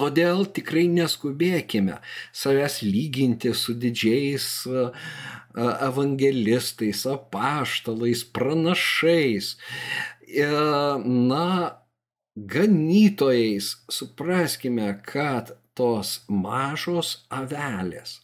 Todėl 0.00 0.46
tikrai 0.56 0.86
neskubėkime 0.88 1.98
savęs 2.32 2.78
lyginti 2.86 3.52
su 3.52 3.74
didžiais 3.76 4.46
evangelistais, 5.56 7.02
apaštalais, 7.10 8.22
pranašais, 8.32 9.50
e, 10.24 10.46
na, 11.04 11.50
ganytojais. 12.36 13.74
Supraskime, 13.92 14.88
kad 15.04 15.52
tos 15.76 16.20
mažos 16.28 17.26
avelės, 17.28 18.20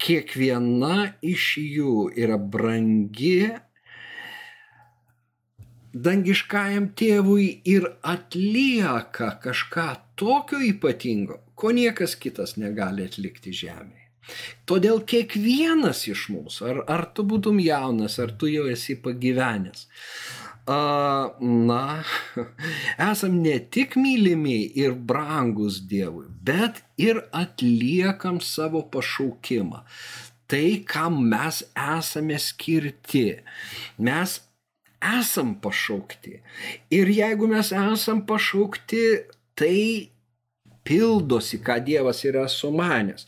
kiekviena 0.00 1.14
iš 1.22 1.50
jų 1.60 2.08
yra 2.16 2.38
brangi 2.38 3.52
dangiškajam 5.94 6.88
tėvui 6.98 7.46
ir 7.70 7.86
atlieka 8.02 9.30
kažką 9.44 9.88
tokio 10.14 10.60
ypatingo, 10.62 11.40
ko 11.54 11.74
niekas 11.74 12.16
kitas 12.20 12.56
negali 12.60 13.06
atlikti 13.08 13.54
žemėje. 13.54 14.02
Todėl 14.64 15.02
kiekvienas 15.04 16.06
iš 16.08 16.28
mūsų, 16.32 16.66
ar, 16.70 16.80
ar 16.88 17.04
tu 17.12 17.26
būtum 17.28 17.60
jaunas, 17.60 18.16
ar 18.22 18.32
tu 18.40 18.48
jau 18.48 18.64
esi 18.72 18.96
pagyvenęs, 19.04 19.84
a, 20.64 20.78
na, 21.40 21.82
esam 23.10 23.36
ne 23.44 23.58
tik 23.76 23.98
mylimi 24.00 24.62
ir 24.80 24.96
brangus 24.96 25.82
Dievui, 25.90 26.30
bet 26.30 26.80
ir 26.96 27.20
atliekam 27.36 28.40
savo 28.40 28.86
pašaukimą. 28.94 29.84
Tai, 30.48 30.66
kam 30.88 31.22
mes 31.28 31.62
esame 31.72 32.36
skirti. 32.40 33.30
Mes 33.98 34.38
esam 35.04 35.54
pašaukti. 35.60 36.38
Ir 36.92 37.10
jeigu 37.12 37.48
mes 37.48 37.72
esam 37.72 38.20
pašaukti, 38.28 39.00
tai 39.58 40.10
pildosi, 40.84 41.60
ką 41.64 41.80
Dievas 41.84 42.24
yra 42.28 42.46
sumanęs. 42.48 43.26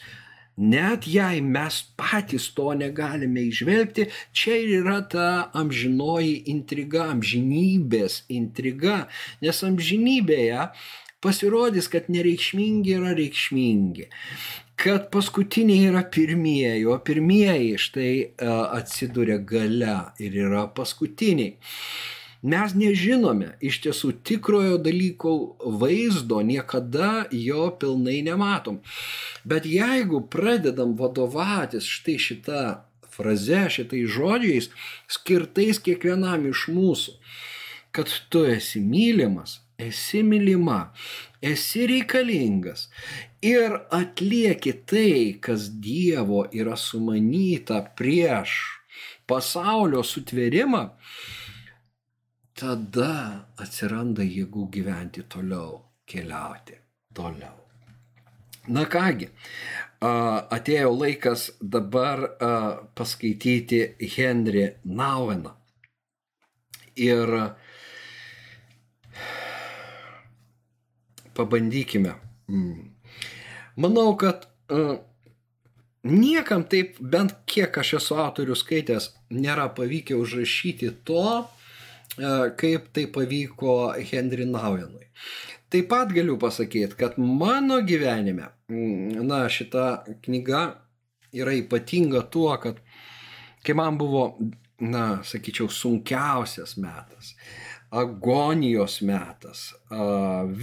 Net 0.57 1.05
jei 1.05 1.43
mes 1.45 1.83
patys 2.01 2.49
to 2.57 2.71
negalime 2.73 3.43
išvelgti, 3.45 4.07
čia 4.33 4.57
ir 4.57 4.71
yra 4.79 5.03
ta 5.05 5.27
amžinoji 5.53 6.47
intriga, 6.53 7.11
amžinybės 7.13 8.23
intriga, 8.33 9.03
nes 9.45 9.61
amžinybėje 9.69 10.71
pasirodys, 11.21 11.91
kad 11.93 12.09
nereikšmingi 12.13 12.97
yra 12.97 13.13
reikšmingi 13.19 14.09
kad 14.77 15.09
paskutiniai 15.11 15.89
yra 15.89 16.03
pirmieji, 16.13 16.85
o 16.87 16.99
pirmieji 17.01 17.79
štai 17.81 18.11
atsiduria 18.77 19.39
gale 19.41 19.97
ir 20.21 20.37
yra 20.47 20.67
paskutiniai. 20.77 21.57
Mes 22.43 22.75
nežinome 22.77 23.55
iš 23.65 23.81
tiesų 23.85 24.13
tikrojo 24.27 24.77
dalyko 24.83 25.33
vaizdo, 25.81 26.43
niekada 26.45 27.27
jo 27.33 27.71
pilnai 27.81 28.21
nematom. 28.27 28.83
Bet 29.45 29.67
jeigu 29.67 30.21
pradedam 30.31 30.95
vadovautis 30.99 31.89
štai 31.89 32.19
šitą 32.21 32.65
frazę, 33.17 33.67
šitai 33.73 34.05
žodžiais, 34.05 34.71
skirtais 35.09 35.81
kiekvienam 35.81 36.49
iš 36.51 36.67
mūsų, 36.73 37.17
kad 37.97 38.13
tu 38.29 38.45
esi 38.45 38.83
mylimas, 38.85 39.61
esi 39.81 40.23
mylima, 40.25 40.91
esi 41.41 41.87
reikalingas 41.89 42.89
ir 43.45 43.79
atlieki 43.95 44.75
tai, 44.89 45.17
kas 45.41 45.71
Dievo 45.81 46.45
yra 46.53 46.77
sumanyta 46.81 47.81
prieš 47.97 48.57
pasaulio 49.27 50.03
sutvėrimą, 50.07 50.83
tada 52.57 53.13
atsiranda 53.61 54.25
jėgų 54.25 54.67
gyventi 54.73 55.27
toliau, 55.29 55.83
keliauti 56.09 56.79
toliau. 57.15 57.67
Na 58.67 58.83
kągi, 58.91 59.29
atėjo 60.03 60.91
laikas 60.91 61.51
dabar 61.61 62.25
paskaityti 62.99 63.83
Henry 64.17 64.67
Naueną. 64.85 65.53
Ir 66.97 67.31
pabandykime. 71.37 72.17
Mm. 72.49 72.91
Manau, 73.77 74.17
kad 74.17 74.49
niekam 76.03 76.65
taip, 76.65 76.99
bent 76.99 77.37
kiek 77.47 77.79
aš 77.79 77.99
esu 78.01 78.17
autorių 78.19 78.57
skaitęs, 78.57 79.11
nėra 79.31 79.69
pavykę 79.77 80.17
užrašyti 80.19 80.91
to, 81.07 81.45
kaip 82.17 82.93
tai 82.93 83.07
pavyko 83.13 83.95
Henry 84.11 84.47
Nauenui. 84.47 85.07
Taip 85.71 85.89
pat 85.91 86.13
galiu 86.15 86.39
pasakyti, 86.39 86.97
kad 86.97 87.19
mano 87.19 87.81
gyvenime, 87.83 88.49
mm, 88.71 89.27
na, 89.27 89.49
šita 89.49 90.05
knyga 90.23 90.63
yra 91.35 91.53
ypatinga 91.53 92.23
tuo, 92.31 92.57
kad 92.63 92.79
kai 93.67 93.75
man 93.75 93.99
buvo, 93.99 94.39
na, 94.81 95.23
sakyčiau, 95.27 95.69
sunkiausias 95.69 96.77
metas, 96.79 97.35
agonijos 97.91 99.01
metas, 99.07 99.73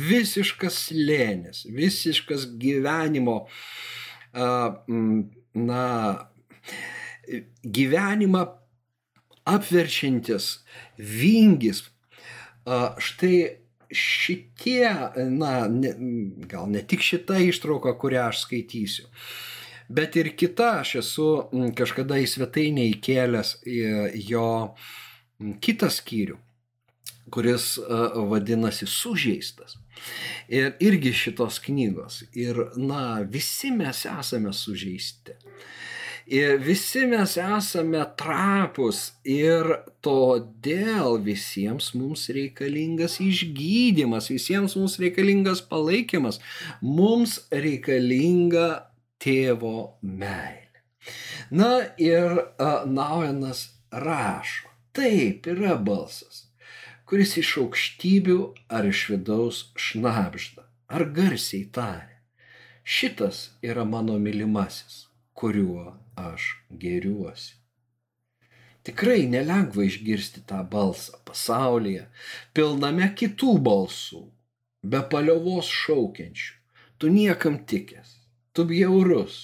visiškas 0.07 0.85
lėnis, 0.95 1.65
visiškas 1.67 2.47
gyvenimo, 2.61 3.41
na, 5.53 5.83
gyvenimą 7.63 8.47
apverčiantis 9.49 10.63
vingis. 10.97 11.83
Štai 12.97 13.37
šitie, 13.93 14.89
na, 15.29 15.67
ne, 15.69 15.93
gal 16.49 16.69
ne 16.71 16.81
tik 16.81 17.03
šita 17.05 17.37
ištrauka, 17.45 17.93
kurią 17.99 18.29
aš 18.31 18.45
skaitysiu, 18.47 19.05
bet 19.93 20.17
ir 20.17 20.31
kita, 20.39 20.79
aš 20.81 20.95
esu 21.03 21.27
kažkada 21.77 22.17
į 22.23 22.29
svetainę 22.31 22.87
įkėlęs 22.95 23.59
jo 24.29 24.47
kitą 25.61 25.91
skyrių, 25.93 26.39
kuris 27.33 27.75
vadinasi 28.33 28.89
sužeistas. 28.89 29.77
Ir 30.51 30.73
irgi 30.83 31.13
šitos 31.15 31.59
knygos. 31.63 32.23
Ir, 32.35 32.57
na, 32.75 33.21
visi 33.29 33.71
mes 33.71 34.03
esame 34.09 34.53
sužeisti. 34.53 35.37
Ir 36.25 36.57
visi 36.63 37.03
mes 37.07 37.35
esame 37.35 37.99
trapus 38.15 39.11
ir 39.27 39.67
todėl 40.05 41.17
visiems 41.19 41.89
mums 41.99 42.29
reikalingas 42.31 43.17
išgydymas, 43.19 44.29
visiems 44.31 44.77
mums 44.79 44.95
reikalingas 45.03 45.59
palaikymas, 45.67 46.39
mums 46.79 47.41
reikalinga 47.51 48.87
tėvo 49.19 49.99
meilė. 49.99 50.79
Na 51.51 51.91
ir 51.99 52.39
Nauenas 52.87 53.73
rašo, 53.91 54.71
taip 54.95 55.49
yra 55.51 55.75
balsas, 55.75 56.45
kuris 57.03 57.35
iš 57.43 57.57
aukštybių 57.65 58.37
ar 58.71 58.87
iš 58.87 59.09
vidaus 59.11 59.59
šnapžda, 59.75 60.63
ar 60.87 61.05
garsiai 61.11 61.67
tarė. 61.67 62.15
Šitas 62.83 63.49
yra 63.63 63.83
mano 63.87 64.15
mylimasis, 64.19 65.07
kuriuo 65.35 65.91
aš 66.15 66.49
geriuosi. 66.69 67.55
Tikrai 68.83 69.23
nelengva 69.31 69.85
išgirsti 69.87 70.43
tą 70.49 70.59
balsą 70.67 71.21
pasaulyje, 71.27 72.09
pilname 72.55 73.07
kitų 73.19 73.55
balsų, 73.63 74.25
be 74.83 74.99
paliovos 75.13 75.69
šaukiančių. 75.71 76.53
Tu 76.99 77.11
niekam 77.11 77.57
tikęs, 77.67 78.09
tu 78.55 78.65
bjaurus, 78.67 79.37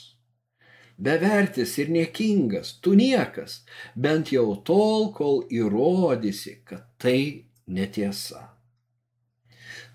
bevertis 0.99 1.77
ir 1.79 1.91
niekingas, 1.95 2.75
tu 2.83 2.93
niekas, 2.99 3.61
bent 3.95 4.33
jau 4.35 4.59
tol, 4.67 5.09
kol 5.15 5.45
įrodysi, 5.47 6.59
kad 6.67 6.87
tai 6.99 7.47
netiesa. 7.67 8.43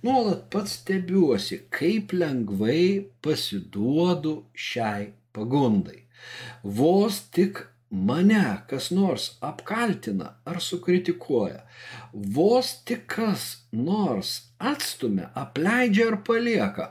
Nuolat 0.05 0.49
pats 0.53 0.79
stebiuosi, 0.81 1.63
kaip 1.73 2.13
lengvai 2.13 3.09
pasiduodu 3.25 4.35
šiai 4.53 5.13
pagundai. 5.33 6.04
Vos 6.63 7.21
tik 7.35 7.65
mane 7.91 8.45
kas 8.69 8.91
nors 8.91 9.27
apkaltina 9.41 10.31
ar 10.45 10.61
sukritikuoja, 10.61 11.63
vos 12.13 12.73
tik 12.85 13.07
kas 13.17 13.45
nors 13.73 14.31
atstumia, 14.59 15.31
apleidžia 15.35 16.09
ar 16.13 16.19
palieka, 16.27 16.91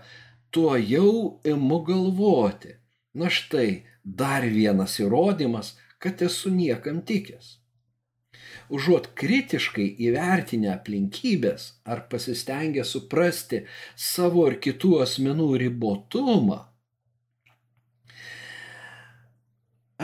tuo 0.52 0.78
jau 0.78 1.40
imu 1.44 1.80
galvoti. 1.88 2.78
Na 3.14 3.30
štai 3.30 3.84
dar 4.04 4.46
vienas 4.46 4.98
įrodymas, 5.02 5.76
kad 6.02 6.22
esu 6.26 6.50
niekam 6.50 7.04
tikęs. 7.06 7.58
Užuot 8.74 9.12
kritiškai 9.20 9.86
įvertinę 10.08 10.72
aplinkybės 10.74 11.66
ar 11.86 12.06
pasistengę 12.10 12.86
suprasti 12.88 13.64
savo 13.96 14.48
ir 14.50 14.58
kitų 14.64 14.96
asmenų 15.06 15.50
ribotumą, 15.62 16.60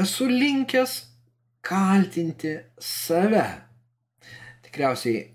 esu 0.01 0.27
linkęs 0.27 0.91
kaltinti 1.61 2.57
save. 2.79 3.47
Tikriausiai 4.63 5.33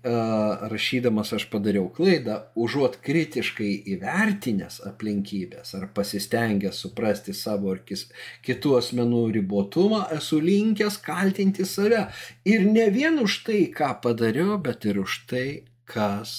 rašydamas 0.71 1.33
aš 1.35 1.45
padariau 1.51 1.89
klaidą, 1.93 2.37
užuot 2.55 2.95
kritiškai 3.03 3.71
įvertinęs 3.93 4.79
aplinkybės 4.89 5.75
ar 5.75 5.89
pasistengęs 5.97 6.79
suprasti 6.85 7.35
savo 7.35 7.75
kis, 7.85 8.05
kitų 8.47 8.77
asmenų 8.79 9.23
ribotumą, 9.35 10.05
esu 10.15 10.39
linkęs 10.39 10.97
kaltinti 11.03 11.67
save. 11.67 12.05
Ir 12.47 12.63
ne 12.69 12.87
vien 12.95 13.19
už 13.19 13.41
tai, 13.49 13.65
ką 13.75 13.91
padariau, 14.05 14.55
bet 14.57 14.87
ir 14.87 15.03
už 15.03 15.25
tai, 15.29 15.47
kas 15.83 16.37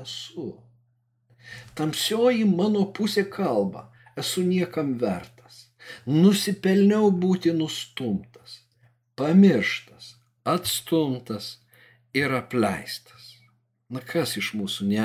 esu. 0.00 0.54
Tamsioji 1.76 2.46
mano 2.48 2.86
pusė 2.94 3.26
kalba, 3.30 3.90
esu 4.16 4.46
niekam 4.46 4.94
verta 5.02 5.35
nusipelniau 6.06 7.10
būti 7.10 7.52
nustumtas, 7.56 8.60
pamirštas, 9.18 10.14
atstumtas 10.44 11.56
ir 12.16 12.34
apleistas. 12.36 13.34
Na 13.86 14.00
kas 14.02 14.34
iš 14.40 14.50
mūsų 14.58 14.88
ne, 14.90 15.04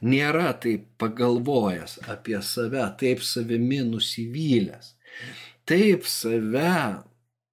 nėra 0.00 0.54
taip 0.56 0.86
pagalvojęs 1.00 1.98
apie 2.08 2.38
save, 2.40 2.84
taip 3.00 3.20
savimi 3.20 3.82
nusivylęs, 3.84 4.94
taip 5.68 6.08
save 6.08 7.02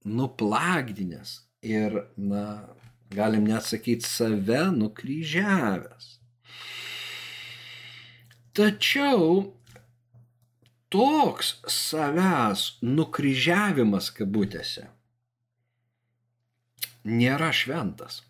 nuplagdinės 0.08 1.42
ir, 1.68 1.98
na, 2.16 2.46
galim 3.12 3.50
net 3.52 3.68
sakyti, 3.68 4.08
save 4.08 4.64
nukryžiavęs. 4.78 6.08
Tačiau 8.56 9.52
toks 10.92 11.56
savęs 11.72 12.66
nukryžiavimas 12.84 14.12
kabutėse 14.16 14.90
nėra 17.04 17.52
šventas. 17.54 18.22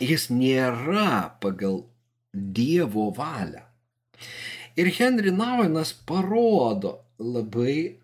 Jis 0.00 0.28
nėra 0.30 1.38
pagal 1.40 1.84
Dievo 2.32 3.08
valią. 3.16 3.62
Ir 4.76 4.90
Henry 4.92 5.32
Nauenas 5.32 5.94
parodo 6.06 6.98
labai 7.18 7.96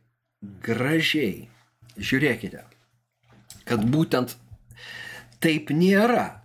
gražiai. 0.65 1.51
Žiūrėkite, 2.01 2.62
kad 3.69 3.85
būtent 3.85 4.38
taip 5.45 5.69
nėra. 5.69 6.41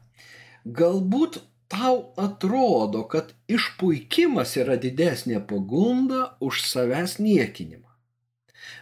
Galbūt 0.67 1.39
tau 1.71 2.13
atrodo, 2.17 3.03
kad 3.11 3.33
išpuikimas 3.51 4.55
yra 4.61 4.77
didesnė 4.79 5.41
pagunda 5.47 6.37
už 6.43 6.63
savęs 6.67 7.17
niekinimą. 7.19 7.87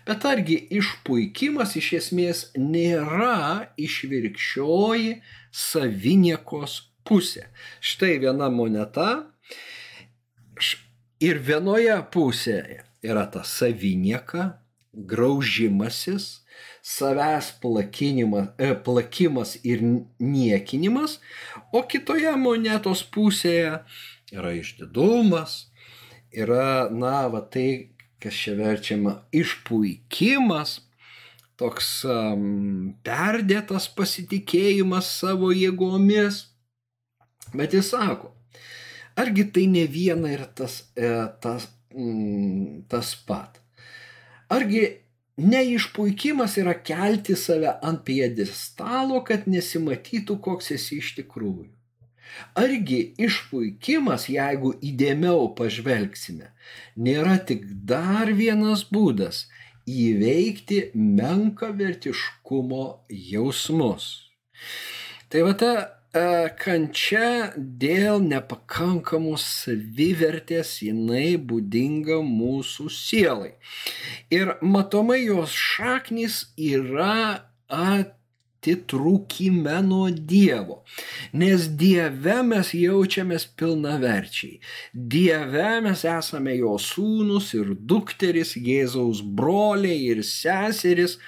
Bet 0.05 0.25
argi 0.25 0.57
išpuikimas 0.79 1.75
iš 1.79 1.91
esmės 1.99 2.41
nėra 2.57 3.71
išvirkščioji 3.81 5.15
saviniekos 5.49 6.77
pusė. 7.05 7.47
Štai 7.81 8.17
viena 8.21 8.49
moneta 8.53 9.09
ir 11.21 11.41
vienoje 11.49 11.97
pusėje 12.13 12.83
yra 13.05 13.25
ta 13.33 13.43
savinieka, 13.45 14.55
graužimasis, 14.93 16.44
savęs 16.85 17.51
plakinimas, 17.61 18.47
e, 18.57 18.75
plakimas 18.75 19.55
ir 19.65 19.81
niekinimas, 20.19 21.17
o 21.73 21.81
kitoje 21.81 22.29
monetos 22.37 23.01
pusėje 23.09 23.79
yra 24.29 24.51
išdidumas, 24.53 25.55
yra, 26.29 26.85
na, 26.93 27.25
va 27.33 27.41
tai, 27.41 27.95
kas 28.21 28.37
čia 28.37 28.53
verčiama, 28.59 29.15
išpuikimas, 29.33 30.75
toks 31.57 31.89
um, 32.05 32.93
perdėtas 33.05 33.87
pasitikėjimas 33.97 35.09
savo 35.23 35.49
jėgomis. 35.55 36.43
Bet 37.55 37.73
jis 37.73 37.89
sako, 37.95 38.29
argi 39.17 39.47
tai 39.55 39.65
ne 39.71 39.87
viena 39.89 40.29
ir 40.35 40.45
tas, 40.53 40.83
e, 40.93 41.09
tas 41.41 41.65
mm, 41.95 42.85
tas 42.93 43.15
pat. 43.25 43.57
Argi 44.53 44.83
neišpuikimas 45.37 46.57
yra 46.61 46.73
kelti 46.87 47.35
save 47.35 47.75
ant 47.83 48.03
piedestalo, 48.07 49.21
kad 49.27 49.47
nesimatytų, 49.51 50.39
koks 50.41 50.71
esi 50.77 51.01
iš 51.03 51.15
tikrųjų. 51.19 51.71
Argi 52.59 53.13
išpuikimas, 53.21 54.27
jeigu 54.31 54.73
įdėmiau 54.83 55.51
pažvelgsime, 55.55 56.49
nėra 56.97 57.37
tik 57.47 57.67
dar 57.87 58.31
vienas 58.35 58.83
būdas 58.91 59.45
įveikti 59.87 60.89
menką 60.95 61.71
vertiškumo 61.77 62.85
jausmus. 63.09 64.09
Tai 65.29 65.45
va 65.45 65.53
ta 65.59 65.71
kančia 66.61 67.53
dėl 67.57 68.21
nepakankamos 68.23 69.45
savivertės 69.65 70.77
jinai 70.85 71.35
būdinga 71.37 72.21
mūsų 72.23 72.89
sielai. 72.93 73.55
Ir 74.31 74.55
matomai 74.61 75.25
jos 75.25 75.51
šaknis 75.51 76.45
yra 76.55 77.47
at 77.67 78.15
atitrūkime 78.65 79.81
nuo 79.85 80.09
Dievo. 80.09 80.83
Nes 81.33 81.67
Dieve 81.67 82.41
mes 82.43 82.71
jaučiamės 82.73 83.45
pilnaverčiai. 83.57 84.59
Dieve 84.93 85.81
mes 85.85 86.05
esame 86.05 86.55
jo 86.57 86.75
sūnus 86.81 87.53
ir 87.57 87.75
dukteris, 87.75 88.55
Jėzaus 88.55 89.21
broliai 89.21 90.09
ir 90.09 90.23
seseris. 90.23 91.19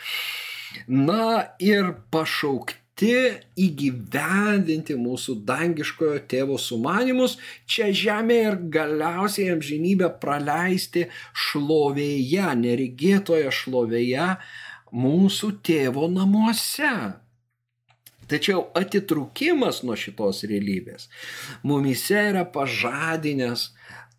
Na 0.88 1.54
ir 1.60 1.94
pašaukti 2.12 2.87
įgyvendinti 3.06 4.96
mūsų 4.98 5.36
dangiškojo 5.46 6.22
tėvo 6.32 6.58
sumanimus 6.58 7.38
čia 7.70 7.92
žemėje 7.94 8.48
ir 8.50 8.58
galiausiai 8.74 9.52
amžinybę 9.54 10.10
praleisti 10.22 11.06
šlovėje, 11.46 12.50
neregėtoje 12.64 13.54
šlovėje 13.54 14.32
mūsų 14.92 15.52
tėvo 15.68 16.10
namuose. 16.10 16.94
Tačiau 18.28 18.66
atitrukimas 18.76 19.84
nuo 19.88 19.96
šitos 19.96 20.44
realybės 20.50 21.08
mumise 21.64 22.18
yra 22.32 22.44
pažadinęs 22.44 23.70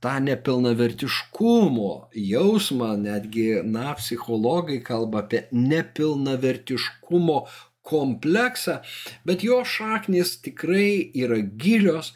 tą 0.01 0.14
nepilnavertiškumo 0.23 1.93
jausmą, 2.14 2.93
netgi, 3.03 3.49
na, 3.67 3.95
psichologai 3.99 4.79
kalba 4.87 5.25
apie 5.25 5.43
nepilnavertiškumo 5.51 7.41
kompleksą, 7.88 8.79
bet 9.29 9.44
jo 9.46 9.62
šaknis 9.64 10.37
tikrai 10.44 11.11
yra 11.16 11.40
gilios 11.40 12.12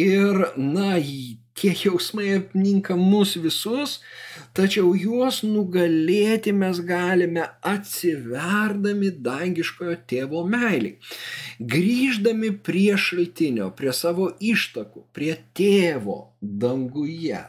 ir, 0.00 0.46
na, 0.56 0.96
tie 1.56 1.72
jausmai 1.72 2.34
apninka 2.36 2.96
mus 3.00 3.32
visus, 3.40 3.96
tačiau 4.56 4.92
juos 4.98 5.40
nugalėti 5.44 6.52
mes 6.52 6.82
galime 6.84 7.46
atsiverdami 7.64 9.10
dangiškojo 9.24 9.96
tėvo 10.10 10.44
meiliai, 10.52 10.98
grįždami 11.74 12.52
prie 12.68 12.92
šaltinio, 13.00 13.70
prie 13.78 13.94
savo 13.96 14.30
ištakų, 14.52 15.06
prie 15.16 15.38
tėvo 15.56 16.18
danguje. 16.40 17.40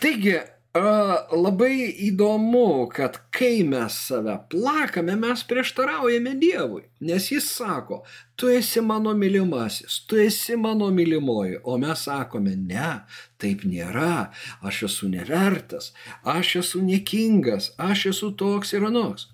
Taigi, 0.00 0.38
labai 0.74 1.88
įdomu, 2.08 2.88
kad 2.92 3.16
kai 3.32 3.62
mes 3.64 3.94
save 4.08 4.36
plakame, 4.50 5.16
mes 5.16 5.42
prieštaraujame 5.48 6.34
Dievui, 6.38 6.82
nes 7.00 7.30
jis 7.32 7.48
sako, 7.50 8.04
tu 8.36 8.48
esi 8.48 8.80
mano 8.80 9.14
mylimasis, 9.14 10.06
tu 10.06 10.16
esi 10.16 10.56
mano 10.56 10.90
mylimoji, 10.90 11.60
o 11.64 11.78
mes 11.78 12.04
sakome, 12.04 12.54
ne, 12.56 13.00
taip 13.38 13.64
nėra, 13.64 14.30
aš 14.62 14.82
esu 14.90 15.08
nevertas, 15.08 15.92
aš 16.24 16.56
esu 16.62 16.82
niekingas, 16.84 17.72
aš 17.78 18.06
esu 18.12 18.32
toks 18.36 18.72
ir 18.72 18.84
anoks. 18.84 19.28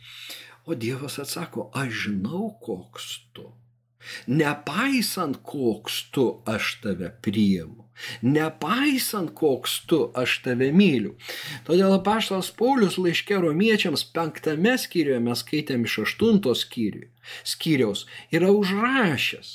O 0.66 0.74
Dievas 0.74 1.18
atsako, 1.18 1.70
aš 1.74 2.06
žinau, 2.06 2.54
koks 2.62 3.18
tu. 3.34 3.50
Nepaisant, 4.26 5.42
koks 5.42 6.06
tu, 6.12 6.40
aš 6.46 6.78
tave 6.80 7.10
priimu. 7.20 7.83
Nepaisant, 8.22 9.32
koks 9.38 9.76
tu, 9.88 10.00
aš 10.18 10.38
tave 10.44 10.70
myliu. 10.74 11.14
Todėl 11.66 11.94
apaštalas 11.96 12.50
Paulius 12.58 12.98
laiškė 12.98 13.38
romiečiams 13.44 14.06
penktame 14.16 14.74
skyriuje, 14.80 15.20
mes 15.22 15.44
skaitėm 15.44 15.86
iš 15.88 16.00
aštuntos 16.06 16.66
skyriaus, 17.44 18.06
yra 18.34 18.50
užrašęs, 18.54 19.52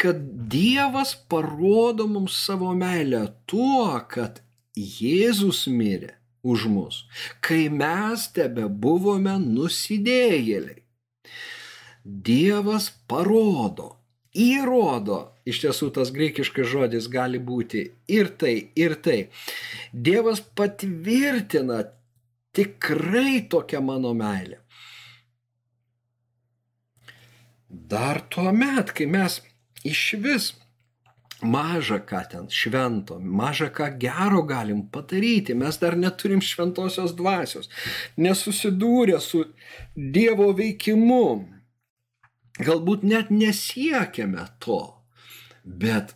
kad 0.00 0.20
Dievas 0.52 1.16
parodo 1.30 2.06
mums 2.10 2.36
savo 2.46 2.74
meilę 2.76 3.24
tuo, 3.50 3.88
kad 4.10 4.42
Jėzus 4.76 5.64
mirė 5.72 6.14
už 6.46 6.66
mus, 6.70 7.04
kai 7.40 7.66
mes 7.72 8.28
tebe 8.36 8.68
buvome 8.68 9.38
nusidėjėliai. 9.42 10.82
Dievas 12.06 12.92
parodo, 13.10 13.95
įrodo, 14.36 15.18
iš 15.48 15.62
tiesų 15.64 15.90
tas 15.96 16.12
greikiškas 16.14 16.68
žodis 16.68 17.08
gali 17.12 17.40
būti 17.40 17.86
ir 18.12 18.32
tai, 18.40 18.54
ir 18.76 18.96
tai. 19.02 19.18
Dievas 19.92 20.42
patvirtina 20.58 21.82
tikrai 22.56 23.46
tokią 23.50 23.82
mano 23.84 24.12
meilę. 24.16 24.60
Dar 27.68 28.22
tuo 28.30 28.52
met, 28.52 28.92
kai 28.94 29.08
mes 29.10 29.40
iš 29.84 30.02
vis 30.22 30.52
mažą 31.42 31.98
ką 32.08 32.22
ten 32.30 32.46
švento, 32.48 33.18
mažą 33.20 33.68
ką 33.74 33.90
gero 34.00 34.42
galim 34.46 34.86
padaryti, 34.92 35.54
mes 35.54 35.78
dar 35.78 35.96
neturim 35.96 36.40
šventosios 36.40 37.12
dvasios, 37.16 37.68
nesusidūrę 38.16 39.20
su 39.20 39.44
Dievo 39.96 40.52
veikimu, 40.56 41.55
galbūt 42.62 43.04
net 43.04 43.30
nesiekiame 43.30 44.46
to, 44.62 44.80
bet 45.64 46.14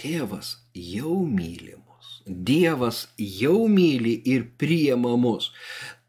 tėvas 0.00 0.56
jau 0.74 1.20
myli 1.24 1.76
mus, 1.76 2.22
Dievas 2.26 3.06
jau 3.16 3.66
myli 3.72 4.18
ir 4.28 4.48
priema 4.60 5.16
mus. 5.16 5.52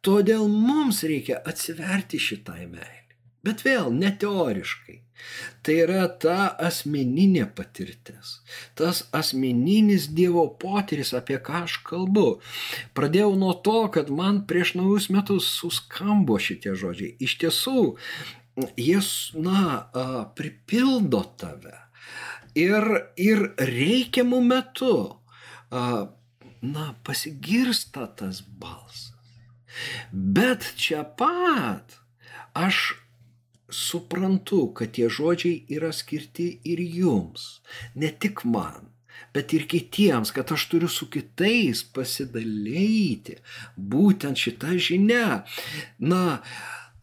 Todėl 0.04 0.48
mums 0.48 1.04
reikia 1.04 1.42
atsiverti 1.48 2.20
šitai 2.20 2.66
meilį. 2.68 3.00
Bet 3.44 3.64
vėl 3.64 3.94
ne 3.96 4.12
teoriškai. 4.20 5.00
Tai 5.64 5.76
yra 5.84 6.06
ta 6.24 6.48
asmeninė 6.68 7.44
patirtis, 7.56 8.38
tas 8.80 9.02
asmeninis 9.16 10.08
Dievo 10.16 10.46
potyris, 10.62 11.12
apie 11.18 11.40
ką 11.44 11.66
aš 11.66 11.76
kalbu. 11.88 12.28
Pradėjau 12.96 13.34
nuo 13.40 13.52
to, 13.68 13.82
kad 13.96 14.12
man 14.16 14.46
prieš 14.48 14.74
naujus 14.80 15.10
metus 15.12 15.50
suskambo 15.60 16.40
šitie 16.40 16.76
žodžiai. 16.80 17.18
Iš 17.20 17.36
tiesų, 17.44 17.84
jis, 18.78 19.32
na, 19.38 19.90
pripildo 20.36 21.24
tave. 21.40 21.78
Ir, 22.58 22.86
ir 23.20 23.46
reikiamų 23.62 24.42
metu, 24.44 24.96
na, 25.70 26.86
pasigirsta 27.06 28.08
tas 28.20 28.42
balsas. 28.42 29.16
Bet 30.12 30.66
čia 30.76 31.04
pat 31.04 32.00
aš 32.58 32.98
suprantu, 33.70 34.64
kad 34.74 34.96
tie 34.98 35.10
žodžiai 35.14 35.66
yra 35.70 35.92
skirti 35.94 36.50
ir 36.66 36.82
jums, 36.82 37.60
ne 37.96 38.10
tik 38.10 38.42
man, 38.50 38.90
bet 39.34 39.54
ir 39.54 39.68
kitiems, 39.70 40.34
kad 40.34 40.52
aš 40.56 40.66
turiu 40.72 40.90
su 40.90 41.06
kitais 41.14 41.84
pasidalyti 41.94 43.38
būtent 43.78 44.42
šitą 44.42 44.74
žinę. 44.82 45.44
Na, 46.02 46.24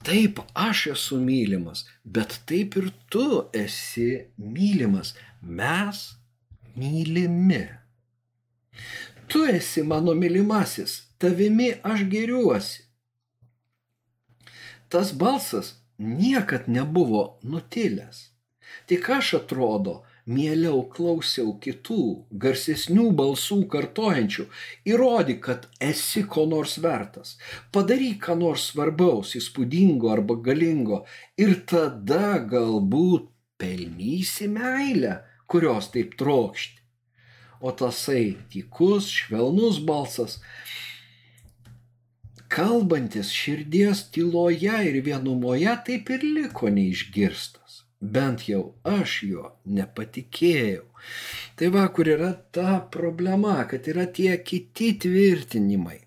Taip, 0.05 0.41
aš 0.55 0.87
esu 0.93 1.19
mylimas, 1.21 1.87
bet 2.05 2.41
taip 2.47 2.77
ir 2.77 2.91
tu 3.11 3.49
esi 3.53 4.11
mylimas. 4.37 5.15
Mes 5.43 6.03
mylimi. 6.77 7.69
Tu 9.29 9.45
esi 9.45 9.83
mano 9.83 10.15
mylimasis, 10.15 11.03
tavimi 11.19 11.73
aš 11.83 12.05
geriuosi. 12.11 12.83
Tas 14.89 15.13
balsas 15.13 15.75
niekad 15.99 16.69
nebuvo 16.69 17.39
nutilęs. 17.43 18.31
Tik 18.87 19.11
aš 19.11 19.35
atrodo, 19.35 20.03
mieliau 20.27 20.83
klausiau 20.91 21.55
kitų, 21.63 22.27
garsesnių 22.43 23.07
balsų 23.19 23.61
kartojančių, 23.71 24.47
įrodyk, 24.91 25.41
kad 25.47 25.67
esi 25.83 26.25
ko 26.27 26.47
nors 26.51 26.77
vertas, 26.83 27.37
padaryk 27.75 28.19
ką 28.27 28.37
nors 28.41 28.67
svarbaus, 28.73 29.37
įspūdingo 29.39 30.11
arba 30.13 30.39
galingo 30.49 31.05
ir 31.39 31.55
tada 31.71 32.41
galbūt 32.43 33.31
pelnysi 33.61 34.51
meilę, 34.53 35.21
kurios 35.47 35.93
taip 35.95 36.19
trokšti. 36.19 36.83
O 37.65 37.73
tasai 37.73 38.37
tykus, 38.53 39.07
švelnus 39.09 39.79
balsas, 39.87 40.41
kalbantis 42.53 43.31
širdies 43.33 44.05
tyloje 44.13 44.77
ir 44.91 44.99
vienumoje, 45.07 45.73
taip 45.87 46.13
ir 46.13 46.27
liko 46.37 46.69
neišgirstas. 46.71 47.66
Bent 48.01 48.49
jau 48.49 48.63
aš 48.85 49.23
juo 49.29 49.53
nepatikėjau. 49.65 50.85
Tai 51.57 51.71
va, 51.75 51.87
kur 51.95 52.11
yra 52.11 52.33
ta 52.53 52.81
problema, 52.93 53.63
kad 53.71 53.89
yra 53.89 54.07
tie 54.07 54.37
kiti 54.45 54.93
tvirtinimai. 55.01 56.01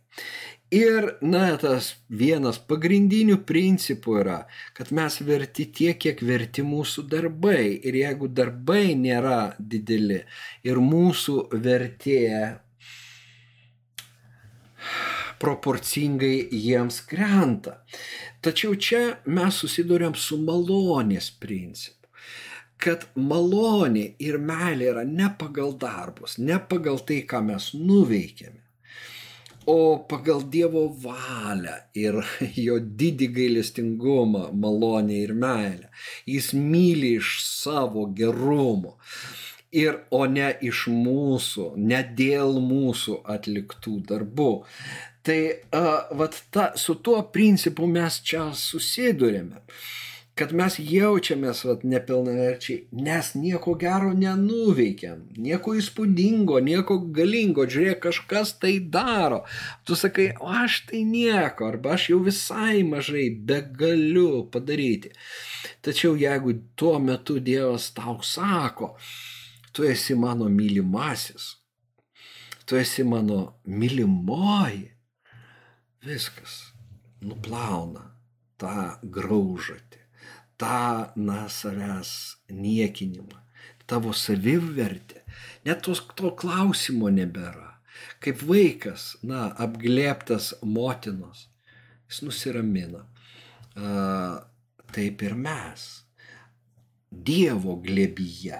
Ir, 0.70 1.16
na, 1.26 1.56
tas 1.58 1.96
vienas 2.14 2.60
pagrindinių 2.70 3.40
principų 3.50 4.20
yra, 4.22 4.38
kad 4.78 4.92
mes 4.94 5.16
verti 5.26 5.66
tiek, 5.74 5.98
kiek 5.98 6.22
verti 6.22 6.62
mūsų 6.62 7.08
darbai. 7.10 7.80
Ir 7.82 7.98
jeigu 7.98 8.30
darbai 8.30 8.94
nėra 8.94 9.56
dideli 9.58 10.20
ir 10.70 10.82
mūsų 10.92 11.40
vertė 11.66 12.20
proporcingai 15.40 16.50
jiems 16.52 17.02
krenta. 17.10 17.80
Tačiau 18.44 18.76
čia 18.76 19.04
mes 19.26 19.64
susidurėm 19.64 20.16
su 20.16 20.40
malonės 20.44 21.32
principu 21.40 22.00
kad 22.80 23.04
malonė 23.20 24.06
ir 24.24 24.38
meilė 24.40 24.86
yra 24.94 25.04
ne 25.04 25.28
pagal 25.40 25.74
darbus, 25.82 26.38
ne 26.40 26.56
pagal 26.72 27.02
tai, 27.04 27.18
ką 27.28 27.42
mes 27.50 27.74
nuveikėme, 27.76 28.62
o 29.70 30.00
pagal 30.10 30.46
Dievo 30.54 30.86
valią 31.04 31.76
ir 32.04 32.22
jo 32.66 32.80
didį 32.80 33.28
gailestingumą, 33.36 34.48
malonę 34.64 35.20
ir 35.26 35.36
meilę. 35.44 35.92
Jis 36.26 36.54
myli 36.56 37.18
iš 37.20 37.38
savo 37.46 38.08
gerumo. 38.22 38.98
Ir 39.70 40.00
o 40.10 40.24
ne 40.26 40.48
iš 40.66 40.88
mūsų, 40.90 41.76
ne 41.78 42.00
dėl 42.18 42.56
mūsų 42.58 43.20
atliktų 43.30 44.00
darbų. 44.10 44.54
Tai 45.30 45.42
uh, 45.78 46.18
vat 46.18 46.44
ta, 46.50 46.72
su 46.76 46.96
tuo 47.06 47.20
principu 47.30 47.86
mes 47.86 48.16
čia 48.26 48.48
susidurėme, 48.58 49.60
kad 50.40 50.56
mes 50.58 50.80
jaučiamės 50.82 51.62
vat, 51.68 51.84
nepilnaverčiai, 51.92 52.88
nes 53.06 53.30
nieko 53.38 53.76
gero 53.78 54.10
nenuveikėm, 54.18 55.22
nieko 55.38 55.76
įspūdingo, 55.78 56.58
nieko 56.66 56.98
galingo, 57.14 57.68
žiūrėk, 57.70 58.02
kažkas 58.08 58.56
tai 58.58 58.80
daro. 58.98 59.44
Tu 59.86 60.00
sakai, 60.02 60.32
aš 60.42 60.82
tai 60.90 61.06
nieko, 61.06 61.70
arba 61.70 61.94
aš 62.00 62.10
jau 62.16 62.24
visai 62.26 62.82
mažai 62.90 63.30
begaliu 63.30 64.48
padaryti. 64.50 65.14
Tačiau 65.86 66.18
jeigu 66.18 66.58
tuo 66.74 66.98
metu 66.98 67.38
Dievas 67.38 67.92
tau 67.94 68.18
sako, 68.26 68.96
tu 69.78 69.86
esi 69.86 70.18
mano 70.18 70.50
mylimasis, 70.50 71.52
tu 72.66 72.82
esi 72.82 73.06
mano 73.06 73.60
mylimoji, 73.70 74.88
viskas 76.06 76.70
nuplauna 77.22 78.06
tą 78.60 79.00
graužatį, 79.04 80.02
tą, 80.60 81.12
na, 81.16 81.46
savęs 81.52 82.12
niekinimą, 82.52 83.40
tavo 83.88 84.14
savivertę. 84.16 85.24
Net 85.68 85.84
tos, 85.88 86.04
to 86.16 86.32
klausimo 86.36 87.12
nebėra. 87.12 87.80
Kaip 88.24 88.44
vaikas, 88.48 89.14
na, 89.24 89.50
apglėptas 89.60 90.54
motinos, 90.64 91.48
jis 92.08 92.22
nusiramina. 92.28 93.06
A, 93.76 94.44
taip 94.96 95.24
ir 95.24 95.36
mes. 95.40 95.88
Dievo 97.10 97.76
glėbyje. 97.84 98.60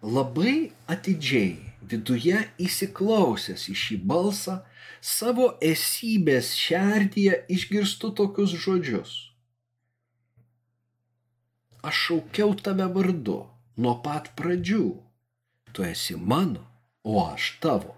Labai 0.00 0.70
atidžiai 0.88 1.69
viduje 1.90 2.38
įsiklausęs 2.62 3.66
į 3.72 3.74
šį 3.82 3.96
balsą, 4.10 4.60
savo 5.00 5.54
esybės 5.64 6.52
šerdyje 6.58 7.42
išgirstu 7.48 8.12
tokius 8.16 8.54
žodžius. 8.64 9.12
Aš 11.82 11.96
šaukiau 12.06 12.52
tave 12.60 12.86
vardu 12.92 13.38
nuo 13.80 13.94
pat 14.04 14.32
pradžių. 14.36 14.86
Tu 15.72 15.86
esi 15.86 16.16
mano, 16.18 16.66
o 17.04 17.22
aš 17.24 17.54
tavo. 17.62 17.94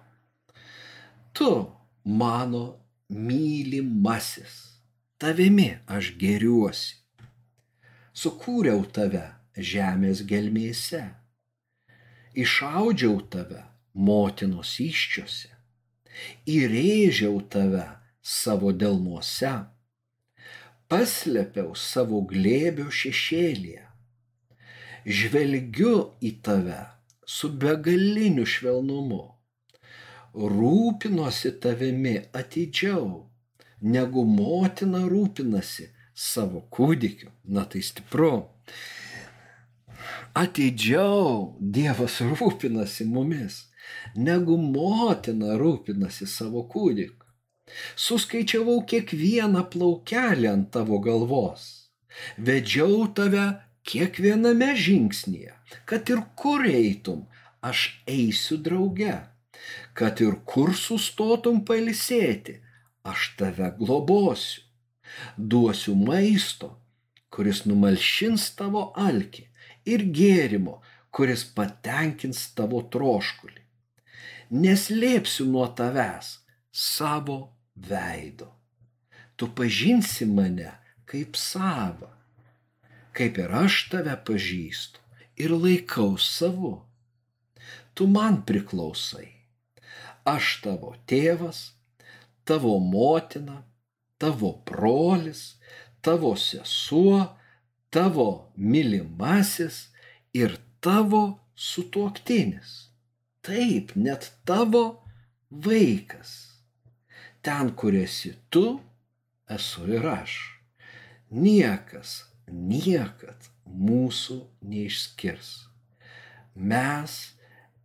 Tu 1.35 1.51
mano 2.05 2.65
mylimasis. 3.09 4.79
Tavimi 5.19 5.71
aš 5.87 6.13
geriuosi. 6.21 7.01
Sukūriau 8.13 8.85
tave 8.93 9.25
žemės 9.57 10.23
gelmėse. 10.29 11.03
Išaudžiau 12.37 13.19
tave 13.33 13.63
motinos 13.95 14.79
iščiose, 14.81 15.51
įrėžiau 16.49 17.41
tave 17.53 17.85
savo 18.23 18.73
delnuose, 18.73 19.53
paslėpiau 20.93 21.75
savo 21.79 22.23
glėbio 22.29 22.89
šešėlėje, 22.93 23.87
žvelgiu 25.07 25.97
į 26.21 26.33
tave 26.45 26.81
su 27.27 27.51
begaliniu 27.51 28.45
švelnumu, 28.47 29.25
rūpinosi 30.33 31.53
tavimi 31.61 32.17
atidžiau, 32.37 33.27
negu 33.83 34.25
motina 34.29 35.03
rūpinasi 35.09 35.91
savo 36.15 36.63
kūdikiu. 36.71 37.33
Na 37.45 37.65
tai 37.65 37.83
stipru 37.83 38.47
atidžiau 40.35 41.57
Dievas 41.61 42.21
rūpinasi 42.25 43.07
mumis 43.09 43.67
negu 44.15 44.57
motina 44.59 45.57
rūpinasi 45.61 46.29
savo 46.29 46.65
kūdikiu. 46.73 47.19
Suskaičiavau 48.05 48.83
kiekvieną 48.91 49.63
plaukelį 49.73 50.49
ant 50.51 50.71
tavo 50.75 50.99
galvos. 51.05 51.69
Vedžiau 52.37 53.07
tave 53.17 53.45
kiekviename 53.89 54.73
žingsnėje, 54.77 55.55
kad 55.89 56.11
ir 56.13 56.25
kur 56.37 56.67
eitum, 56.69 57.23
aš 57.65 57.87
eisiu 58.11 58.59
drauge, 58.67 59.15
kad 59.99 60.21
ir 60.21 60.37
kur 60.53 60.75
sustotum 60.77 61.63
palisėti, 61.65 62.59
aš 63.09 63.33
tave 63.39 63.73
globosiu. 63.79 64.67
Duosiu 65.37 65.95
maisto, 65.99 66.71
kuris 67.33 67.65
numalšins 67.69 68.47
tavo 68.57 68.87
alkį 68.97 69.49
ir 69.93 70.07
gėrimo, 70.19 70.79
kuris 71.13 71.45
patenkins 71.57 72.47
tavo 72.57 72.81
troškulį 72.95 73.62
neslėpsiu 74.53 75.47
nuo 75.49 75.67
tavęs 75.73 76.35
savo 76.73 77.39
veido. 77.89 78.51
Tu 79.37 79.49
pažinsi 79.49 80.29
mane 80.29 80.75
kaip 81.09 81.39
savą, 81.41 82.11
kaip 83.17 83.41
ir 83.41 83.55
aš 83.63 83.79
tave 83.93 84.17
pažįstu 84.29 85.01
ir 85.41 85.57
laikau 85.57 86.19
savu. 86.21 86.75
Tu 87.97 88.07
man 88.07 88.43
priklausai. 88.49 89.31
Aš 90.29 90.61
tavo 90.63 90.93
tėvas, 91.09 91.73
tavo 92.45 92.77
motina, 92.79 93.65
tavo 94.21 94.53
brolis, 94.69 95.57
tavo 96.05 96.37
sesuo, 96.37 97.25
tavo 97.91 98.53
mylimasis 98.55 99.89
ir 100.37 100.61
tavo 100.85 101.41
sutuoktinis 101.57 102.92
Taip, 103.43 103.97
net 103.97 104.31
tavo 104.47 105.03
vaikas. 105.51 106.33
Ten, 107.43 107.73
kur 107.75 107.95
esi 107.99 108.37
tu, 108.55 108.79
esu 109.51 109.87
ir 109.91 110.07
aš. 110.07 110.37
Niekas, 111.35 112.21
niekad 112.47 113.49
mūsų 113.67 114.37
neišskirs. 114.63 115.51
Mes 116.55 117.17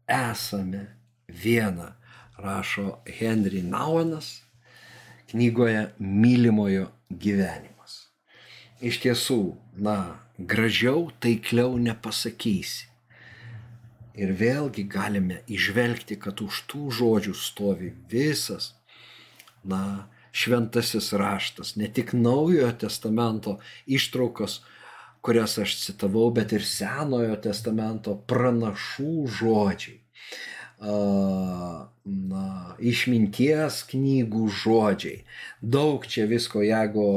esame 0.06 0.84
viena, 1.28 1.96
rašo 2.38 3.00
Henry 3.10 3.64
Nauenas 3.66 4.44
knygoje 5.32 5.88
Mylimojo 5.98 6.92
gyvenimas. 7.10 7.96
Iš 8.78 9.02
tiesų, 9.08 9.40
na, 9.74 10.20
gražiau, 10.38 11.10
taikliau 11.18 11.80
nepasakysi. 11.82 12.86
Ir 14.18 14.34
vėlgi 14.34 14.88
galime 14.90 15.44
išvelgti, 15.46 16.18
kad 16.18 16.42
už 16.42 16.64
tų 16.72 16.88
žodžių 17.00 17.34
stovi 17.38 17.92
visas, 18.10 18.72
na, 19.62 20.08
šventasis 20.38 21.12
raštas, 21.18 21.76
ne 21.78 21.90
tik 21.90 22.16
naujojo 22.18 22.72
testamento 22.82 23.58
ištraukos, 23.86 24.62
kurias 25.22 25.58
aš 25.62 25.78
citavau, 25.84 26.32
bet 26.34 26.54
ir 26.58 26.66
senojo 26.66 27.38
testamento 27.46 28.16
pranašų 28.30 29.14
žodžiai. 29.38 30.02
Na, 30.78 32.44
išminties 32.78 33.80
knygų 33.92 34.44
žodžiai. 34.64 35.24
Daug 35.62 36.06
čia 36.10 36.28
visko, 36.30 36.62
jeigu, 36.66 37.08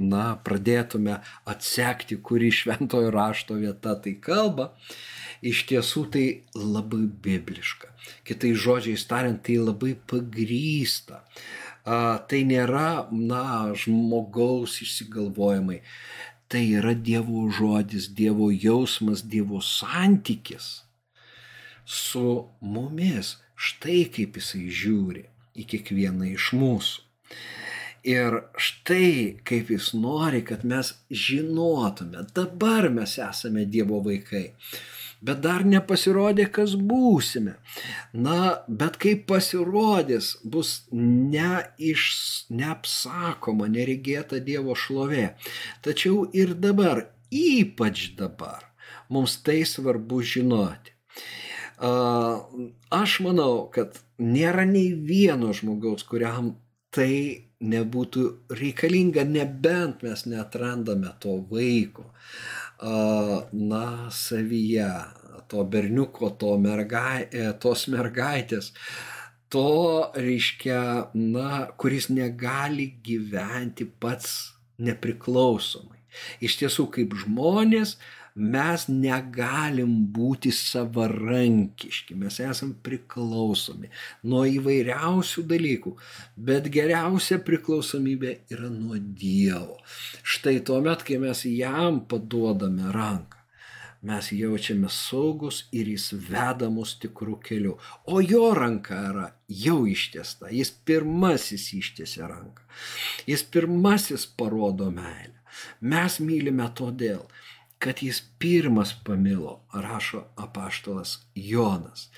na, 0.00 0.26
pradėtume 0.44 1.20
atsekti, 1.48 2.20
kuri 2.20 2.52
šventojo 2.52 3.12
rašto 3.12 3.56
vieta 3.60 3.96
tai 4.04 4.18
kalba. 4.20 4.70
Uh, 4.70 5.19
iš 5.42 5.64
tiesų 5.70 6.04
tai 6.12 6.26
labai 6.54 7.06
bibliška. 7.24 7.90
Kitais 8.28 8.58
žodžiais 8.60 9.06
tariant, 9.08 9.40
tai 9.42 9.58
labai 9.60 9.94
pagrysta. 9.94 11.22
Tai 11.84 12.40
nėra, 12.46 13.08
na, 13.10 13.72
žmogaus 13.72 14.80
išsigalvojimai. 14.84 15.80
Tai 16.50 16.62
yra 16.80 16.94
Dievo 16.94 17.46
žodis, 17.54 18.10
Dievo 18.12 18.50
jausmas, 18.50 19.22
Dievo 19.22 19.62
santykis 19.64 20.82
su 21.86 22.48
mumis. 22.60 23.38
Štai 23.60 24.06
kaip 24.12 24.38
jisai 24.40 24.66
žiūri 24.72 25.26
į 25.60 25.66
kiekvieną 25.68 26.30
iš 26.32 26.52
mūsų. 26.56 27.06
Ir 28.08 28.38
štai 28.56 29.40
kaip 29.44 29.68
jis 29.68 29.90
nori, 29.92 30.40
kad 30.48 30.64
mes 30.64 30.94
žinotume, 31.12 32.24
dabar 32.34 32.88
mes 32.88 33.18
esame 33.20 33.66
Dievo 33.68 34.00
vaikai 34.06 34.46
bet 35.20 35.40
dar 35.44 35.64
nepasirodė, 35.68 36.46
kas 36.52 36.74
būsime. 36.74 37.56
Na, 38.12 38.60
bet 38.68 38.98
kai 39.02 39.14
pasirodys, 39.28 40.32
bus 40.44 40.86
neiš, 40.92 42.06
neapsakoma, 42.52 43.68
neregėta 43.72 44.40
Dievo 44.44 44.76
šlovė. 44.78 45.34
Tačiau 45.84 46.24
ir 46.36 46.54
dabar, 46.54 47.06
ypač 47.30 48.10
dabar, 48.18 48.64
mums 49.12 49.38
tai 49.44 49.60
svarbu 49.68 50.22
žinoti. 50.24 50.96
Aš 51.80 53.20
manau, 53.24 53.68
kad 53.72 54.02
nėra 54.20 54.66
nei 54.68 54.90
vieno 54.92 55.54
žmogaus, 55.56 56.04
kuriam 56.04 56.56
tai 56.92 57.46
nebūtų 57.60 58.22
reikalinga, 58.56 59.22
nebent 59.28 60.02
mes 60.04 60.24
netrandame 60.26 61.12
to 61.20 61.36
vaiko 61.50 62.08
na, 62.80 64.10
savyje, 64.10 64.90
to 65.50 65.64
berniuko, 65.64 66.30
to 66.38 66.54
mergai, 66.62 67.26
e, 67.32 67.50
tos 67.60 67.86
mergaitės, 67.92 68.70
to 69.50 70.10
reiškia, 70.14 71.10
na, 71.14 71.66
kuris 71.76 72.08
negali 72.12 72.86
gyventi 73.02 73.84
pats 73.84 74.54
nepriklausomai. 74.80 75.98
Iš 76.42 76.56
tiesų, 76.62 76.88
kaip 76.94 77.14
žmonės, 77.24 77.96
mes 78.34 78.86
negalim 78.88 79.92
būti 80.14 80.52
savarankiški, 80.54 82.14
mes 82.18 82.40
esam 82.44 82.72
priklausomi 82.84 83.90
nuo 84.30 84.44
įvairiausių 84.48 85.44
dalykų, 85.50 85.96
bet 86.36 86.70
geriausia 86.72 87.40
priklausomybė 87.46 88.36
yra 88.54 88.70
nuo 88.70 88.98
Dievo. 89.00 89.80
Štai 90.22 90.60
tuomet, 90.64 91.04
kai 91.06 91.20
mes 91.22 91.44
jam 91.48 92.02
paduodame 92.08 92.92
ranką, 92.94 93.40
mes 94.02 94.30
jaučiame 94.32 94.88
saugus 94.88 95.64
ir 95.76 95.90
jis 95.92 96.12
veda 96.30 96.70
mus 96.72 96.94
tikrų 97.02 97.36
kelių. 97.44 97.74
O 98.08 98.22
jo 98.24 98.54
ranka 98.56 98.96
yra 99.10 99.26
jau 99.48 99.82
ištiesta, 99.88 100.48
jis 100.54 100.70
pirmasis 100.70 101.68
ištiesia 101.76 102.30
ranką, 102.30 102.64
jis 103.28 103.44
pirmasis 103.44 104.26
parodo 104.38 104.88
meilę. 104.94 105.36
Mes 105.80 106.20
mylime 106.22 106.68
todėl, 106.78 107.24
kad 107.80 108.02
jis 108.02 108.20
pirmas 108.38 108.94
pamilo, 109.04 109.60
rašo 109.72 110.24
apaštalas 110.36 111.18
Jonas. 111.34 112.10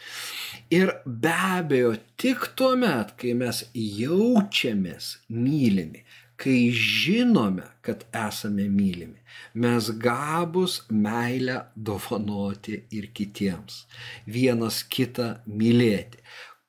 Ir 0.70 0.90
be 1.06 1.34
abejo, 1.58 1.94
tik 2.16 2.48
tuo 2.58 2.72
met, 2.76 3.12
kai 3.20 3.36
mes 3.38 3.62
jaučiamės 3.72 5.12
mylimi, 5.30 6.02
kai 6.42 6.72
žinome, 6.74 7.68
kad 7.86 8.02
esame 8.10 8.66
mylimi, 8.66 9.20
mes 9.54 9.92
gabus 10.02 10.80
meilę 10.90 11.60
dovanoti 11.76 12.80
ir 12.90 13.12
kitiems, 13.14 13.84
vienas 14.26 14.82
kitą 14.82 15.28
mylėti. 15.46 16.18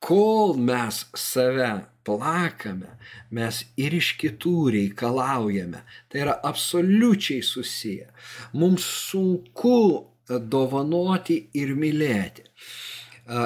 Kol 0.03 0.53
mes 0.69 1.05
save 1.17 1.71
plakame, 2.03 2.95
mes 3.31 3.63
ir 3.79 3.95
iš 3.97 4.13
kitų 4.21 4.55
reikalaujame. 4.75 5.83
Tai 6.09 6.23
yra 6.25 6.35
absoliučiai 6.43 7.43
susiję. 7.43 8.09
Mums 8.53 8.85
sunku 9.09 10.09
dovanoti 10.27 11.39
ir 11.53 11.75
mylėti. 11.79 12.45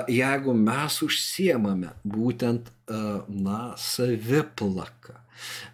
Jeigu 0.10 0.56
mes 0.58 1.02
užsiemame 1.06 1.94
būtent, 2.06 2.72
na, 2.88 3.60
saviplaka. 3.78 5.22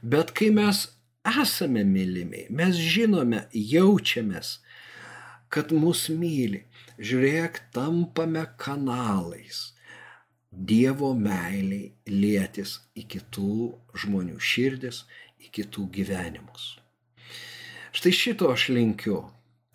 Bet 0.02 0.34
kai 0.36 0.50
mes 0.52 0.88
esame 1.24 1.86
mylimi, 1.88 2.48
mes 2.52 2.76
žinome, 2.76 3.46
jaučiamės, 3.56 4.58
kad 5.54 5.72
mus 5.72 6.10
myli. 6.12 6.66
Žiūrėk, 7.04 7.58
tampame 7.74 8.44
kanalais 8.62 9.73
Dievo 10.54 11.16
meiliai 11.18 11.90
lėtis 12.06 12.78
į 12.94 13.08
kitų 13.10 13.54
žmonių 14.04 14.38
širdis, 14.38 15.04
į 15.42 15.50
kitų 15.58 15.88
gyvenimus. 15.96 16.76
Štai 17.94 18.14
šito 18.14 18.52
aš 18.54 18.68
linkiu 18.70 19.24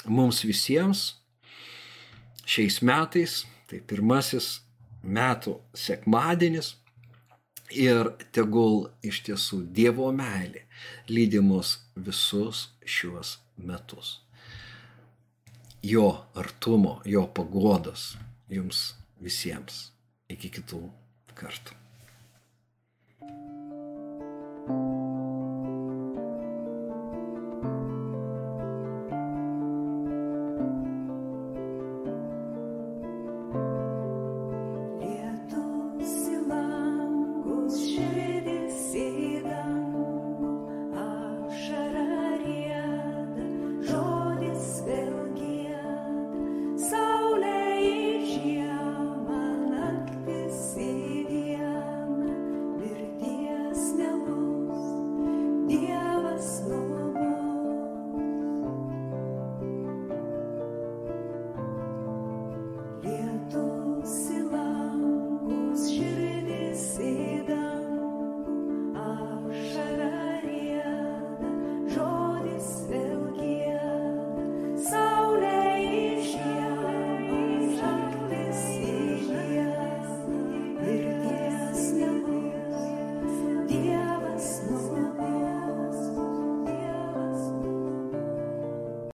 mums 0.06 0.44
visiems 0.46 1.18
šiais 2.46 2.78
metais, 2.86 3.42
tai 3.66 3.82
pirmasis 3.82 4.60
metų 5.02 5.58
sekmadienis 5.74 6.76
ir 7.74 8.14
tegul 8.32 8.88
iš 9.02 9.20
tiesų 9.26 9.60
Dievo 9.74 10.08
meilė 10.14 10.64
lydi 11.10 11.42
mus 11.42 11.76
visus 11.94 12.68
šiuos 12.86 13.36
metus. 13.58 14.20
Jo 15.82 16.24
artumo, 16.34 16.98
jo 17.04 17.26
pagodos 17.34 18.16
jums 18.50 18.94
visiems. 19.22 19.97
Iki 20.28 20.50
kitų 20.58 20.80
kartų. 21.38 21.76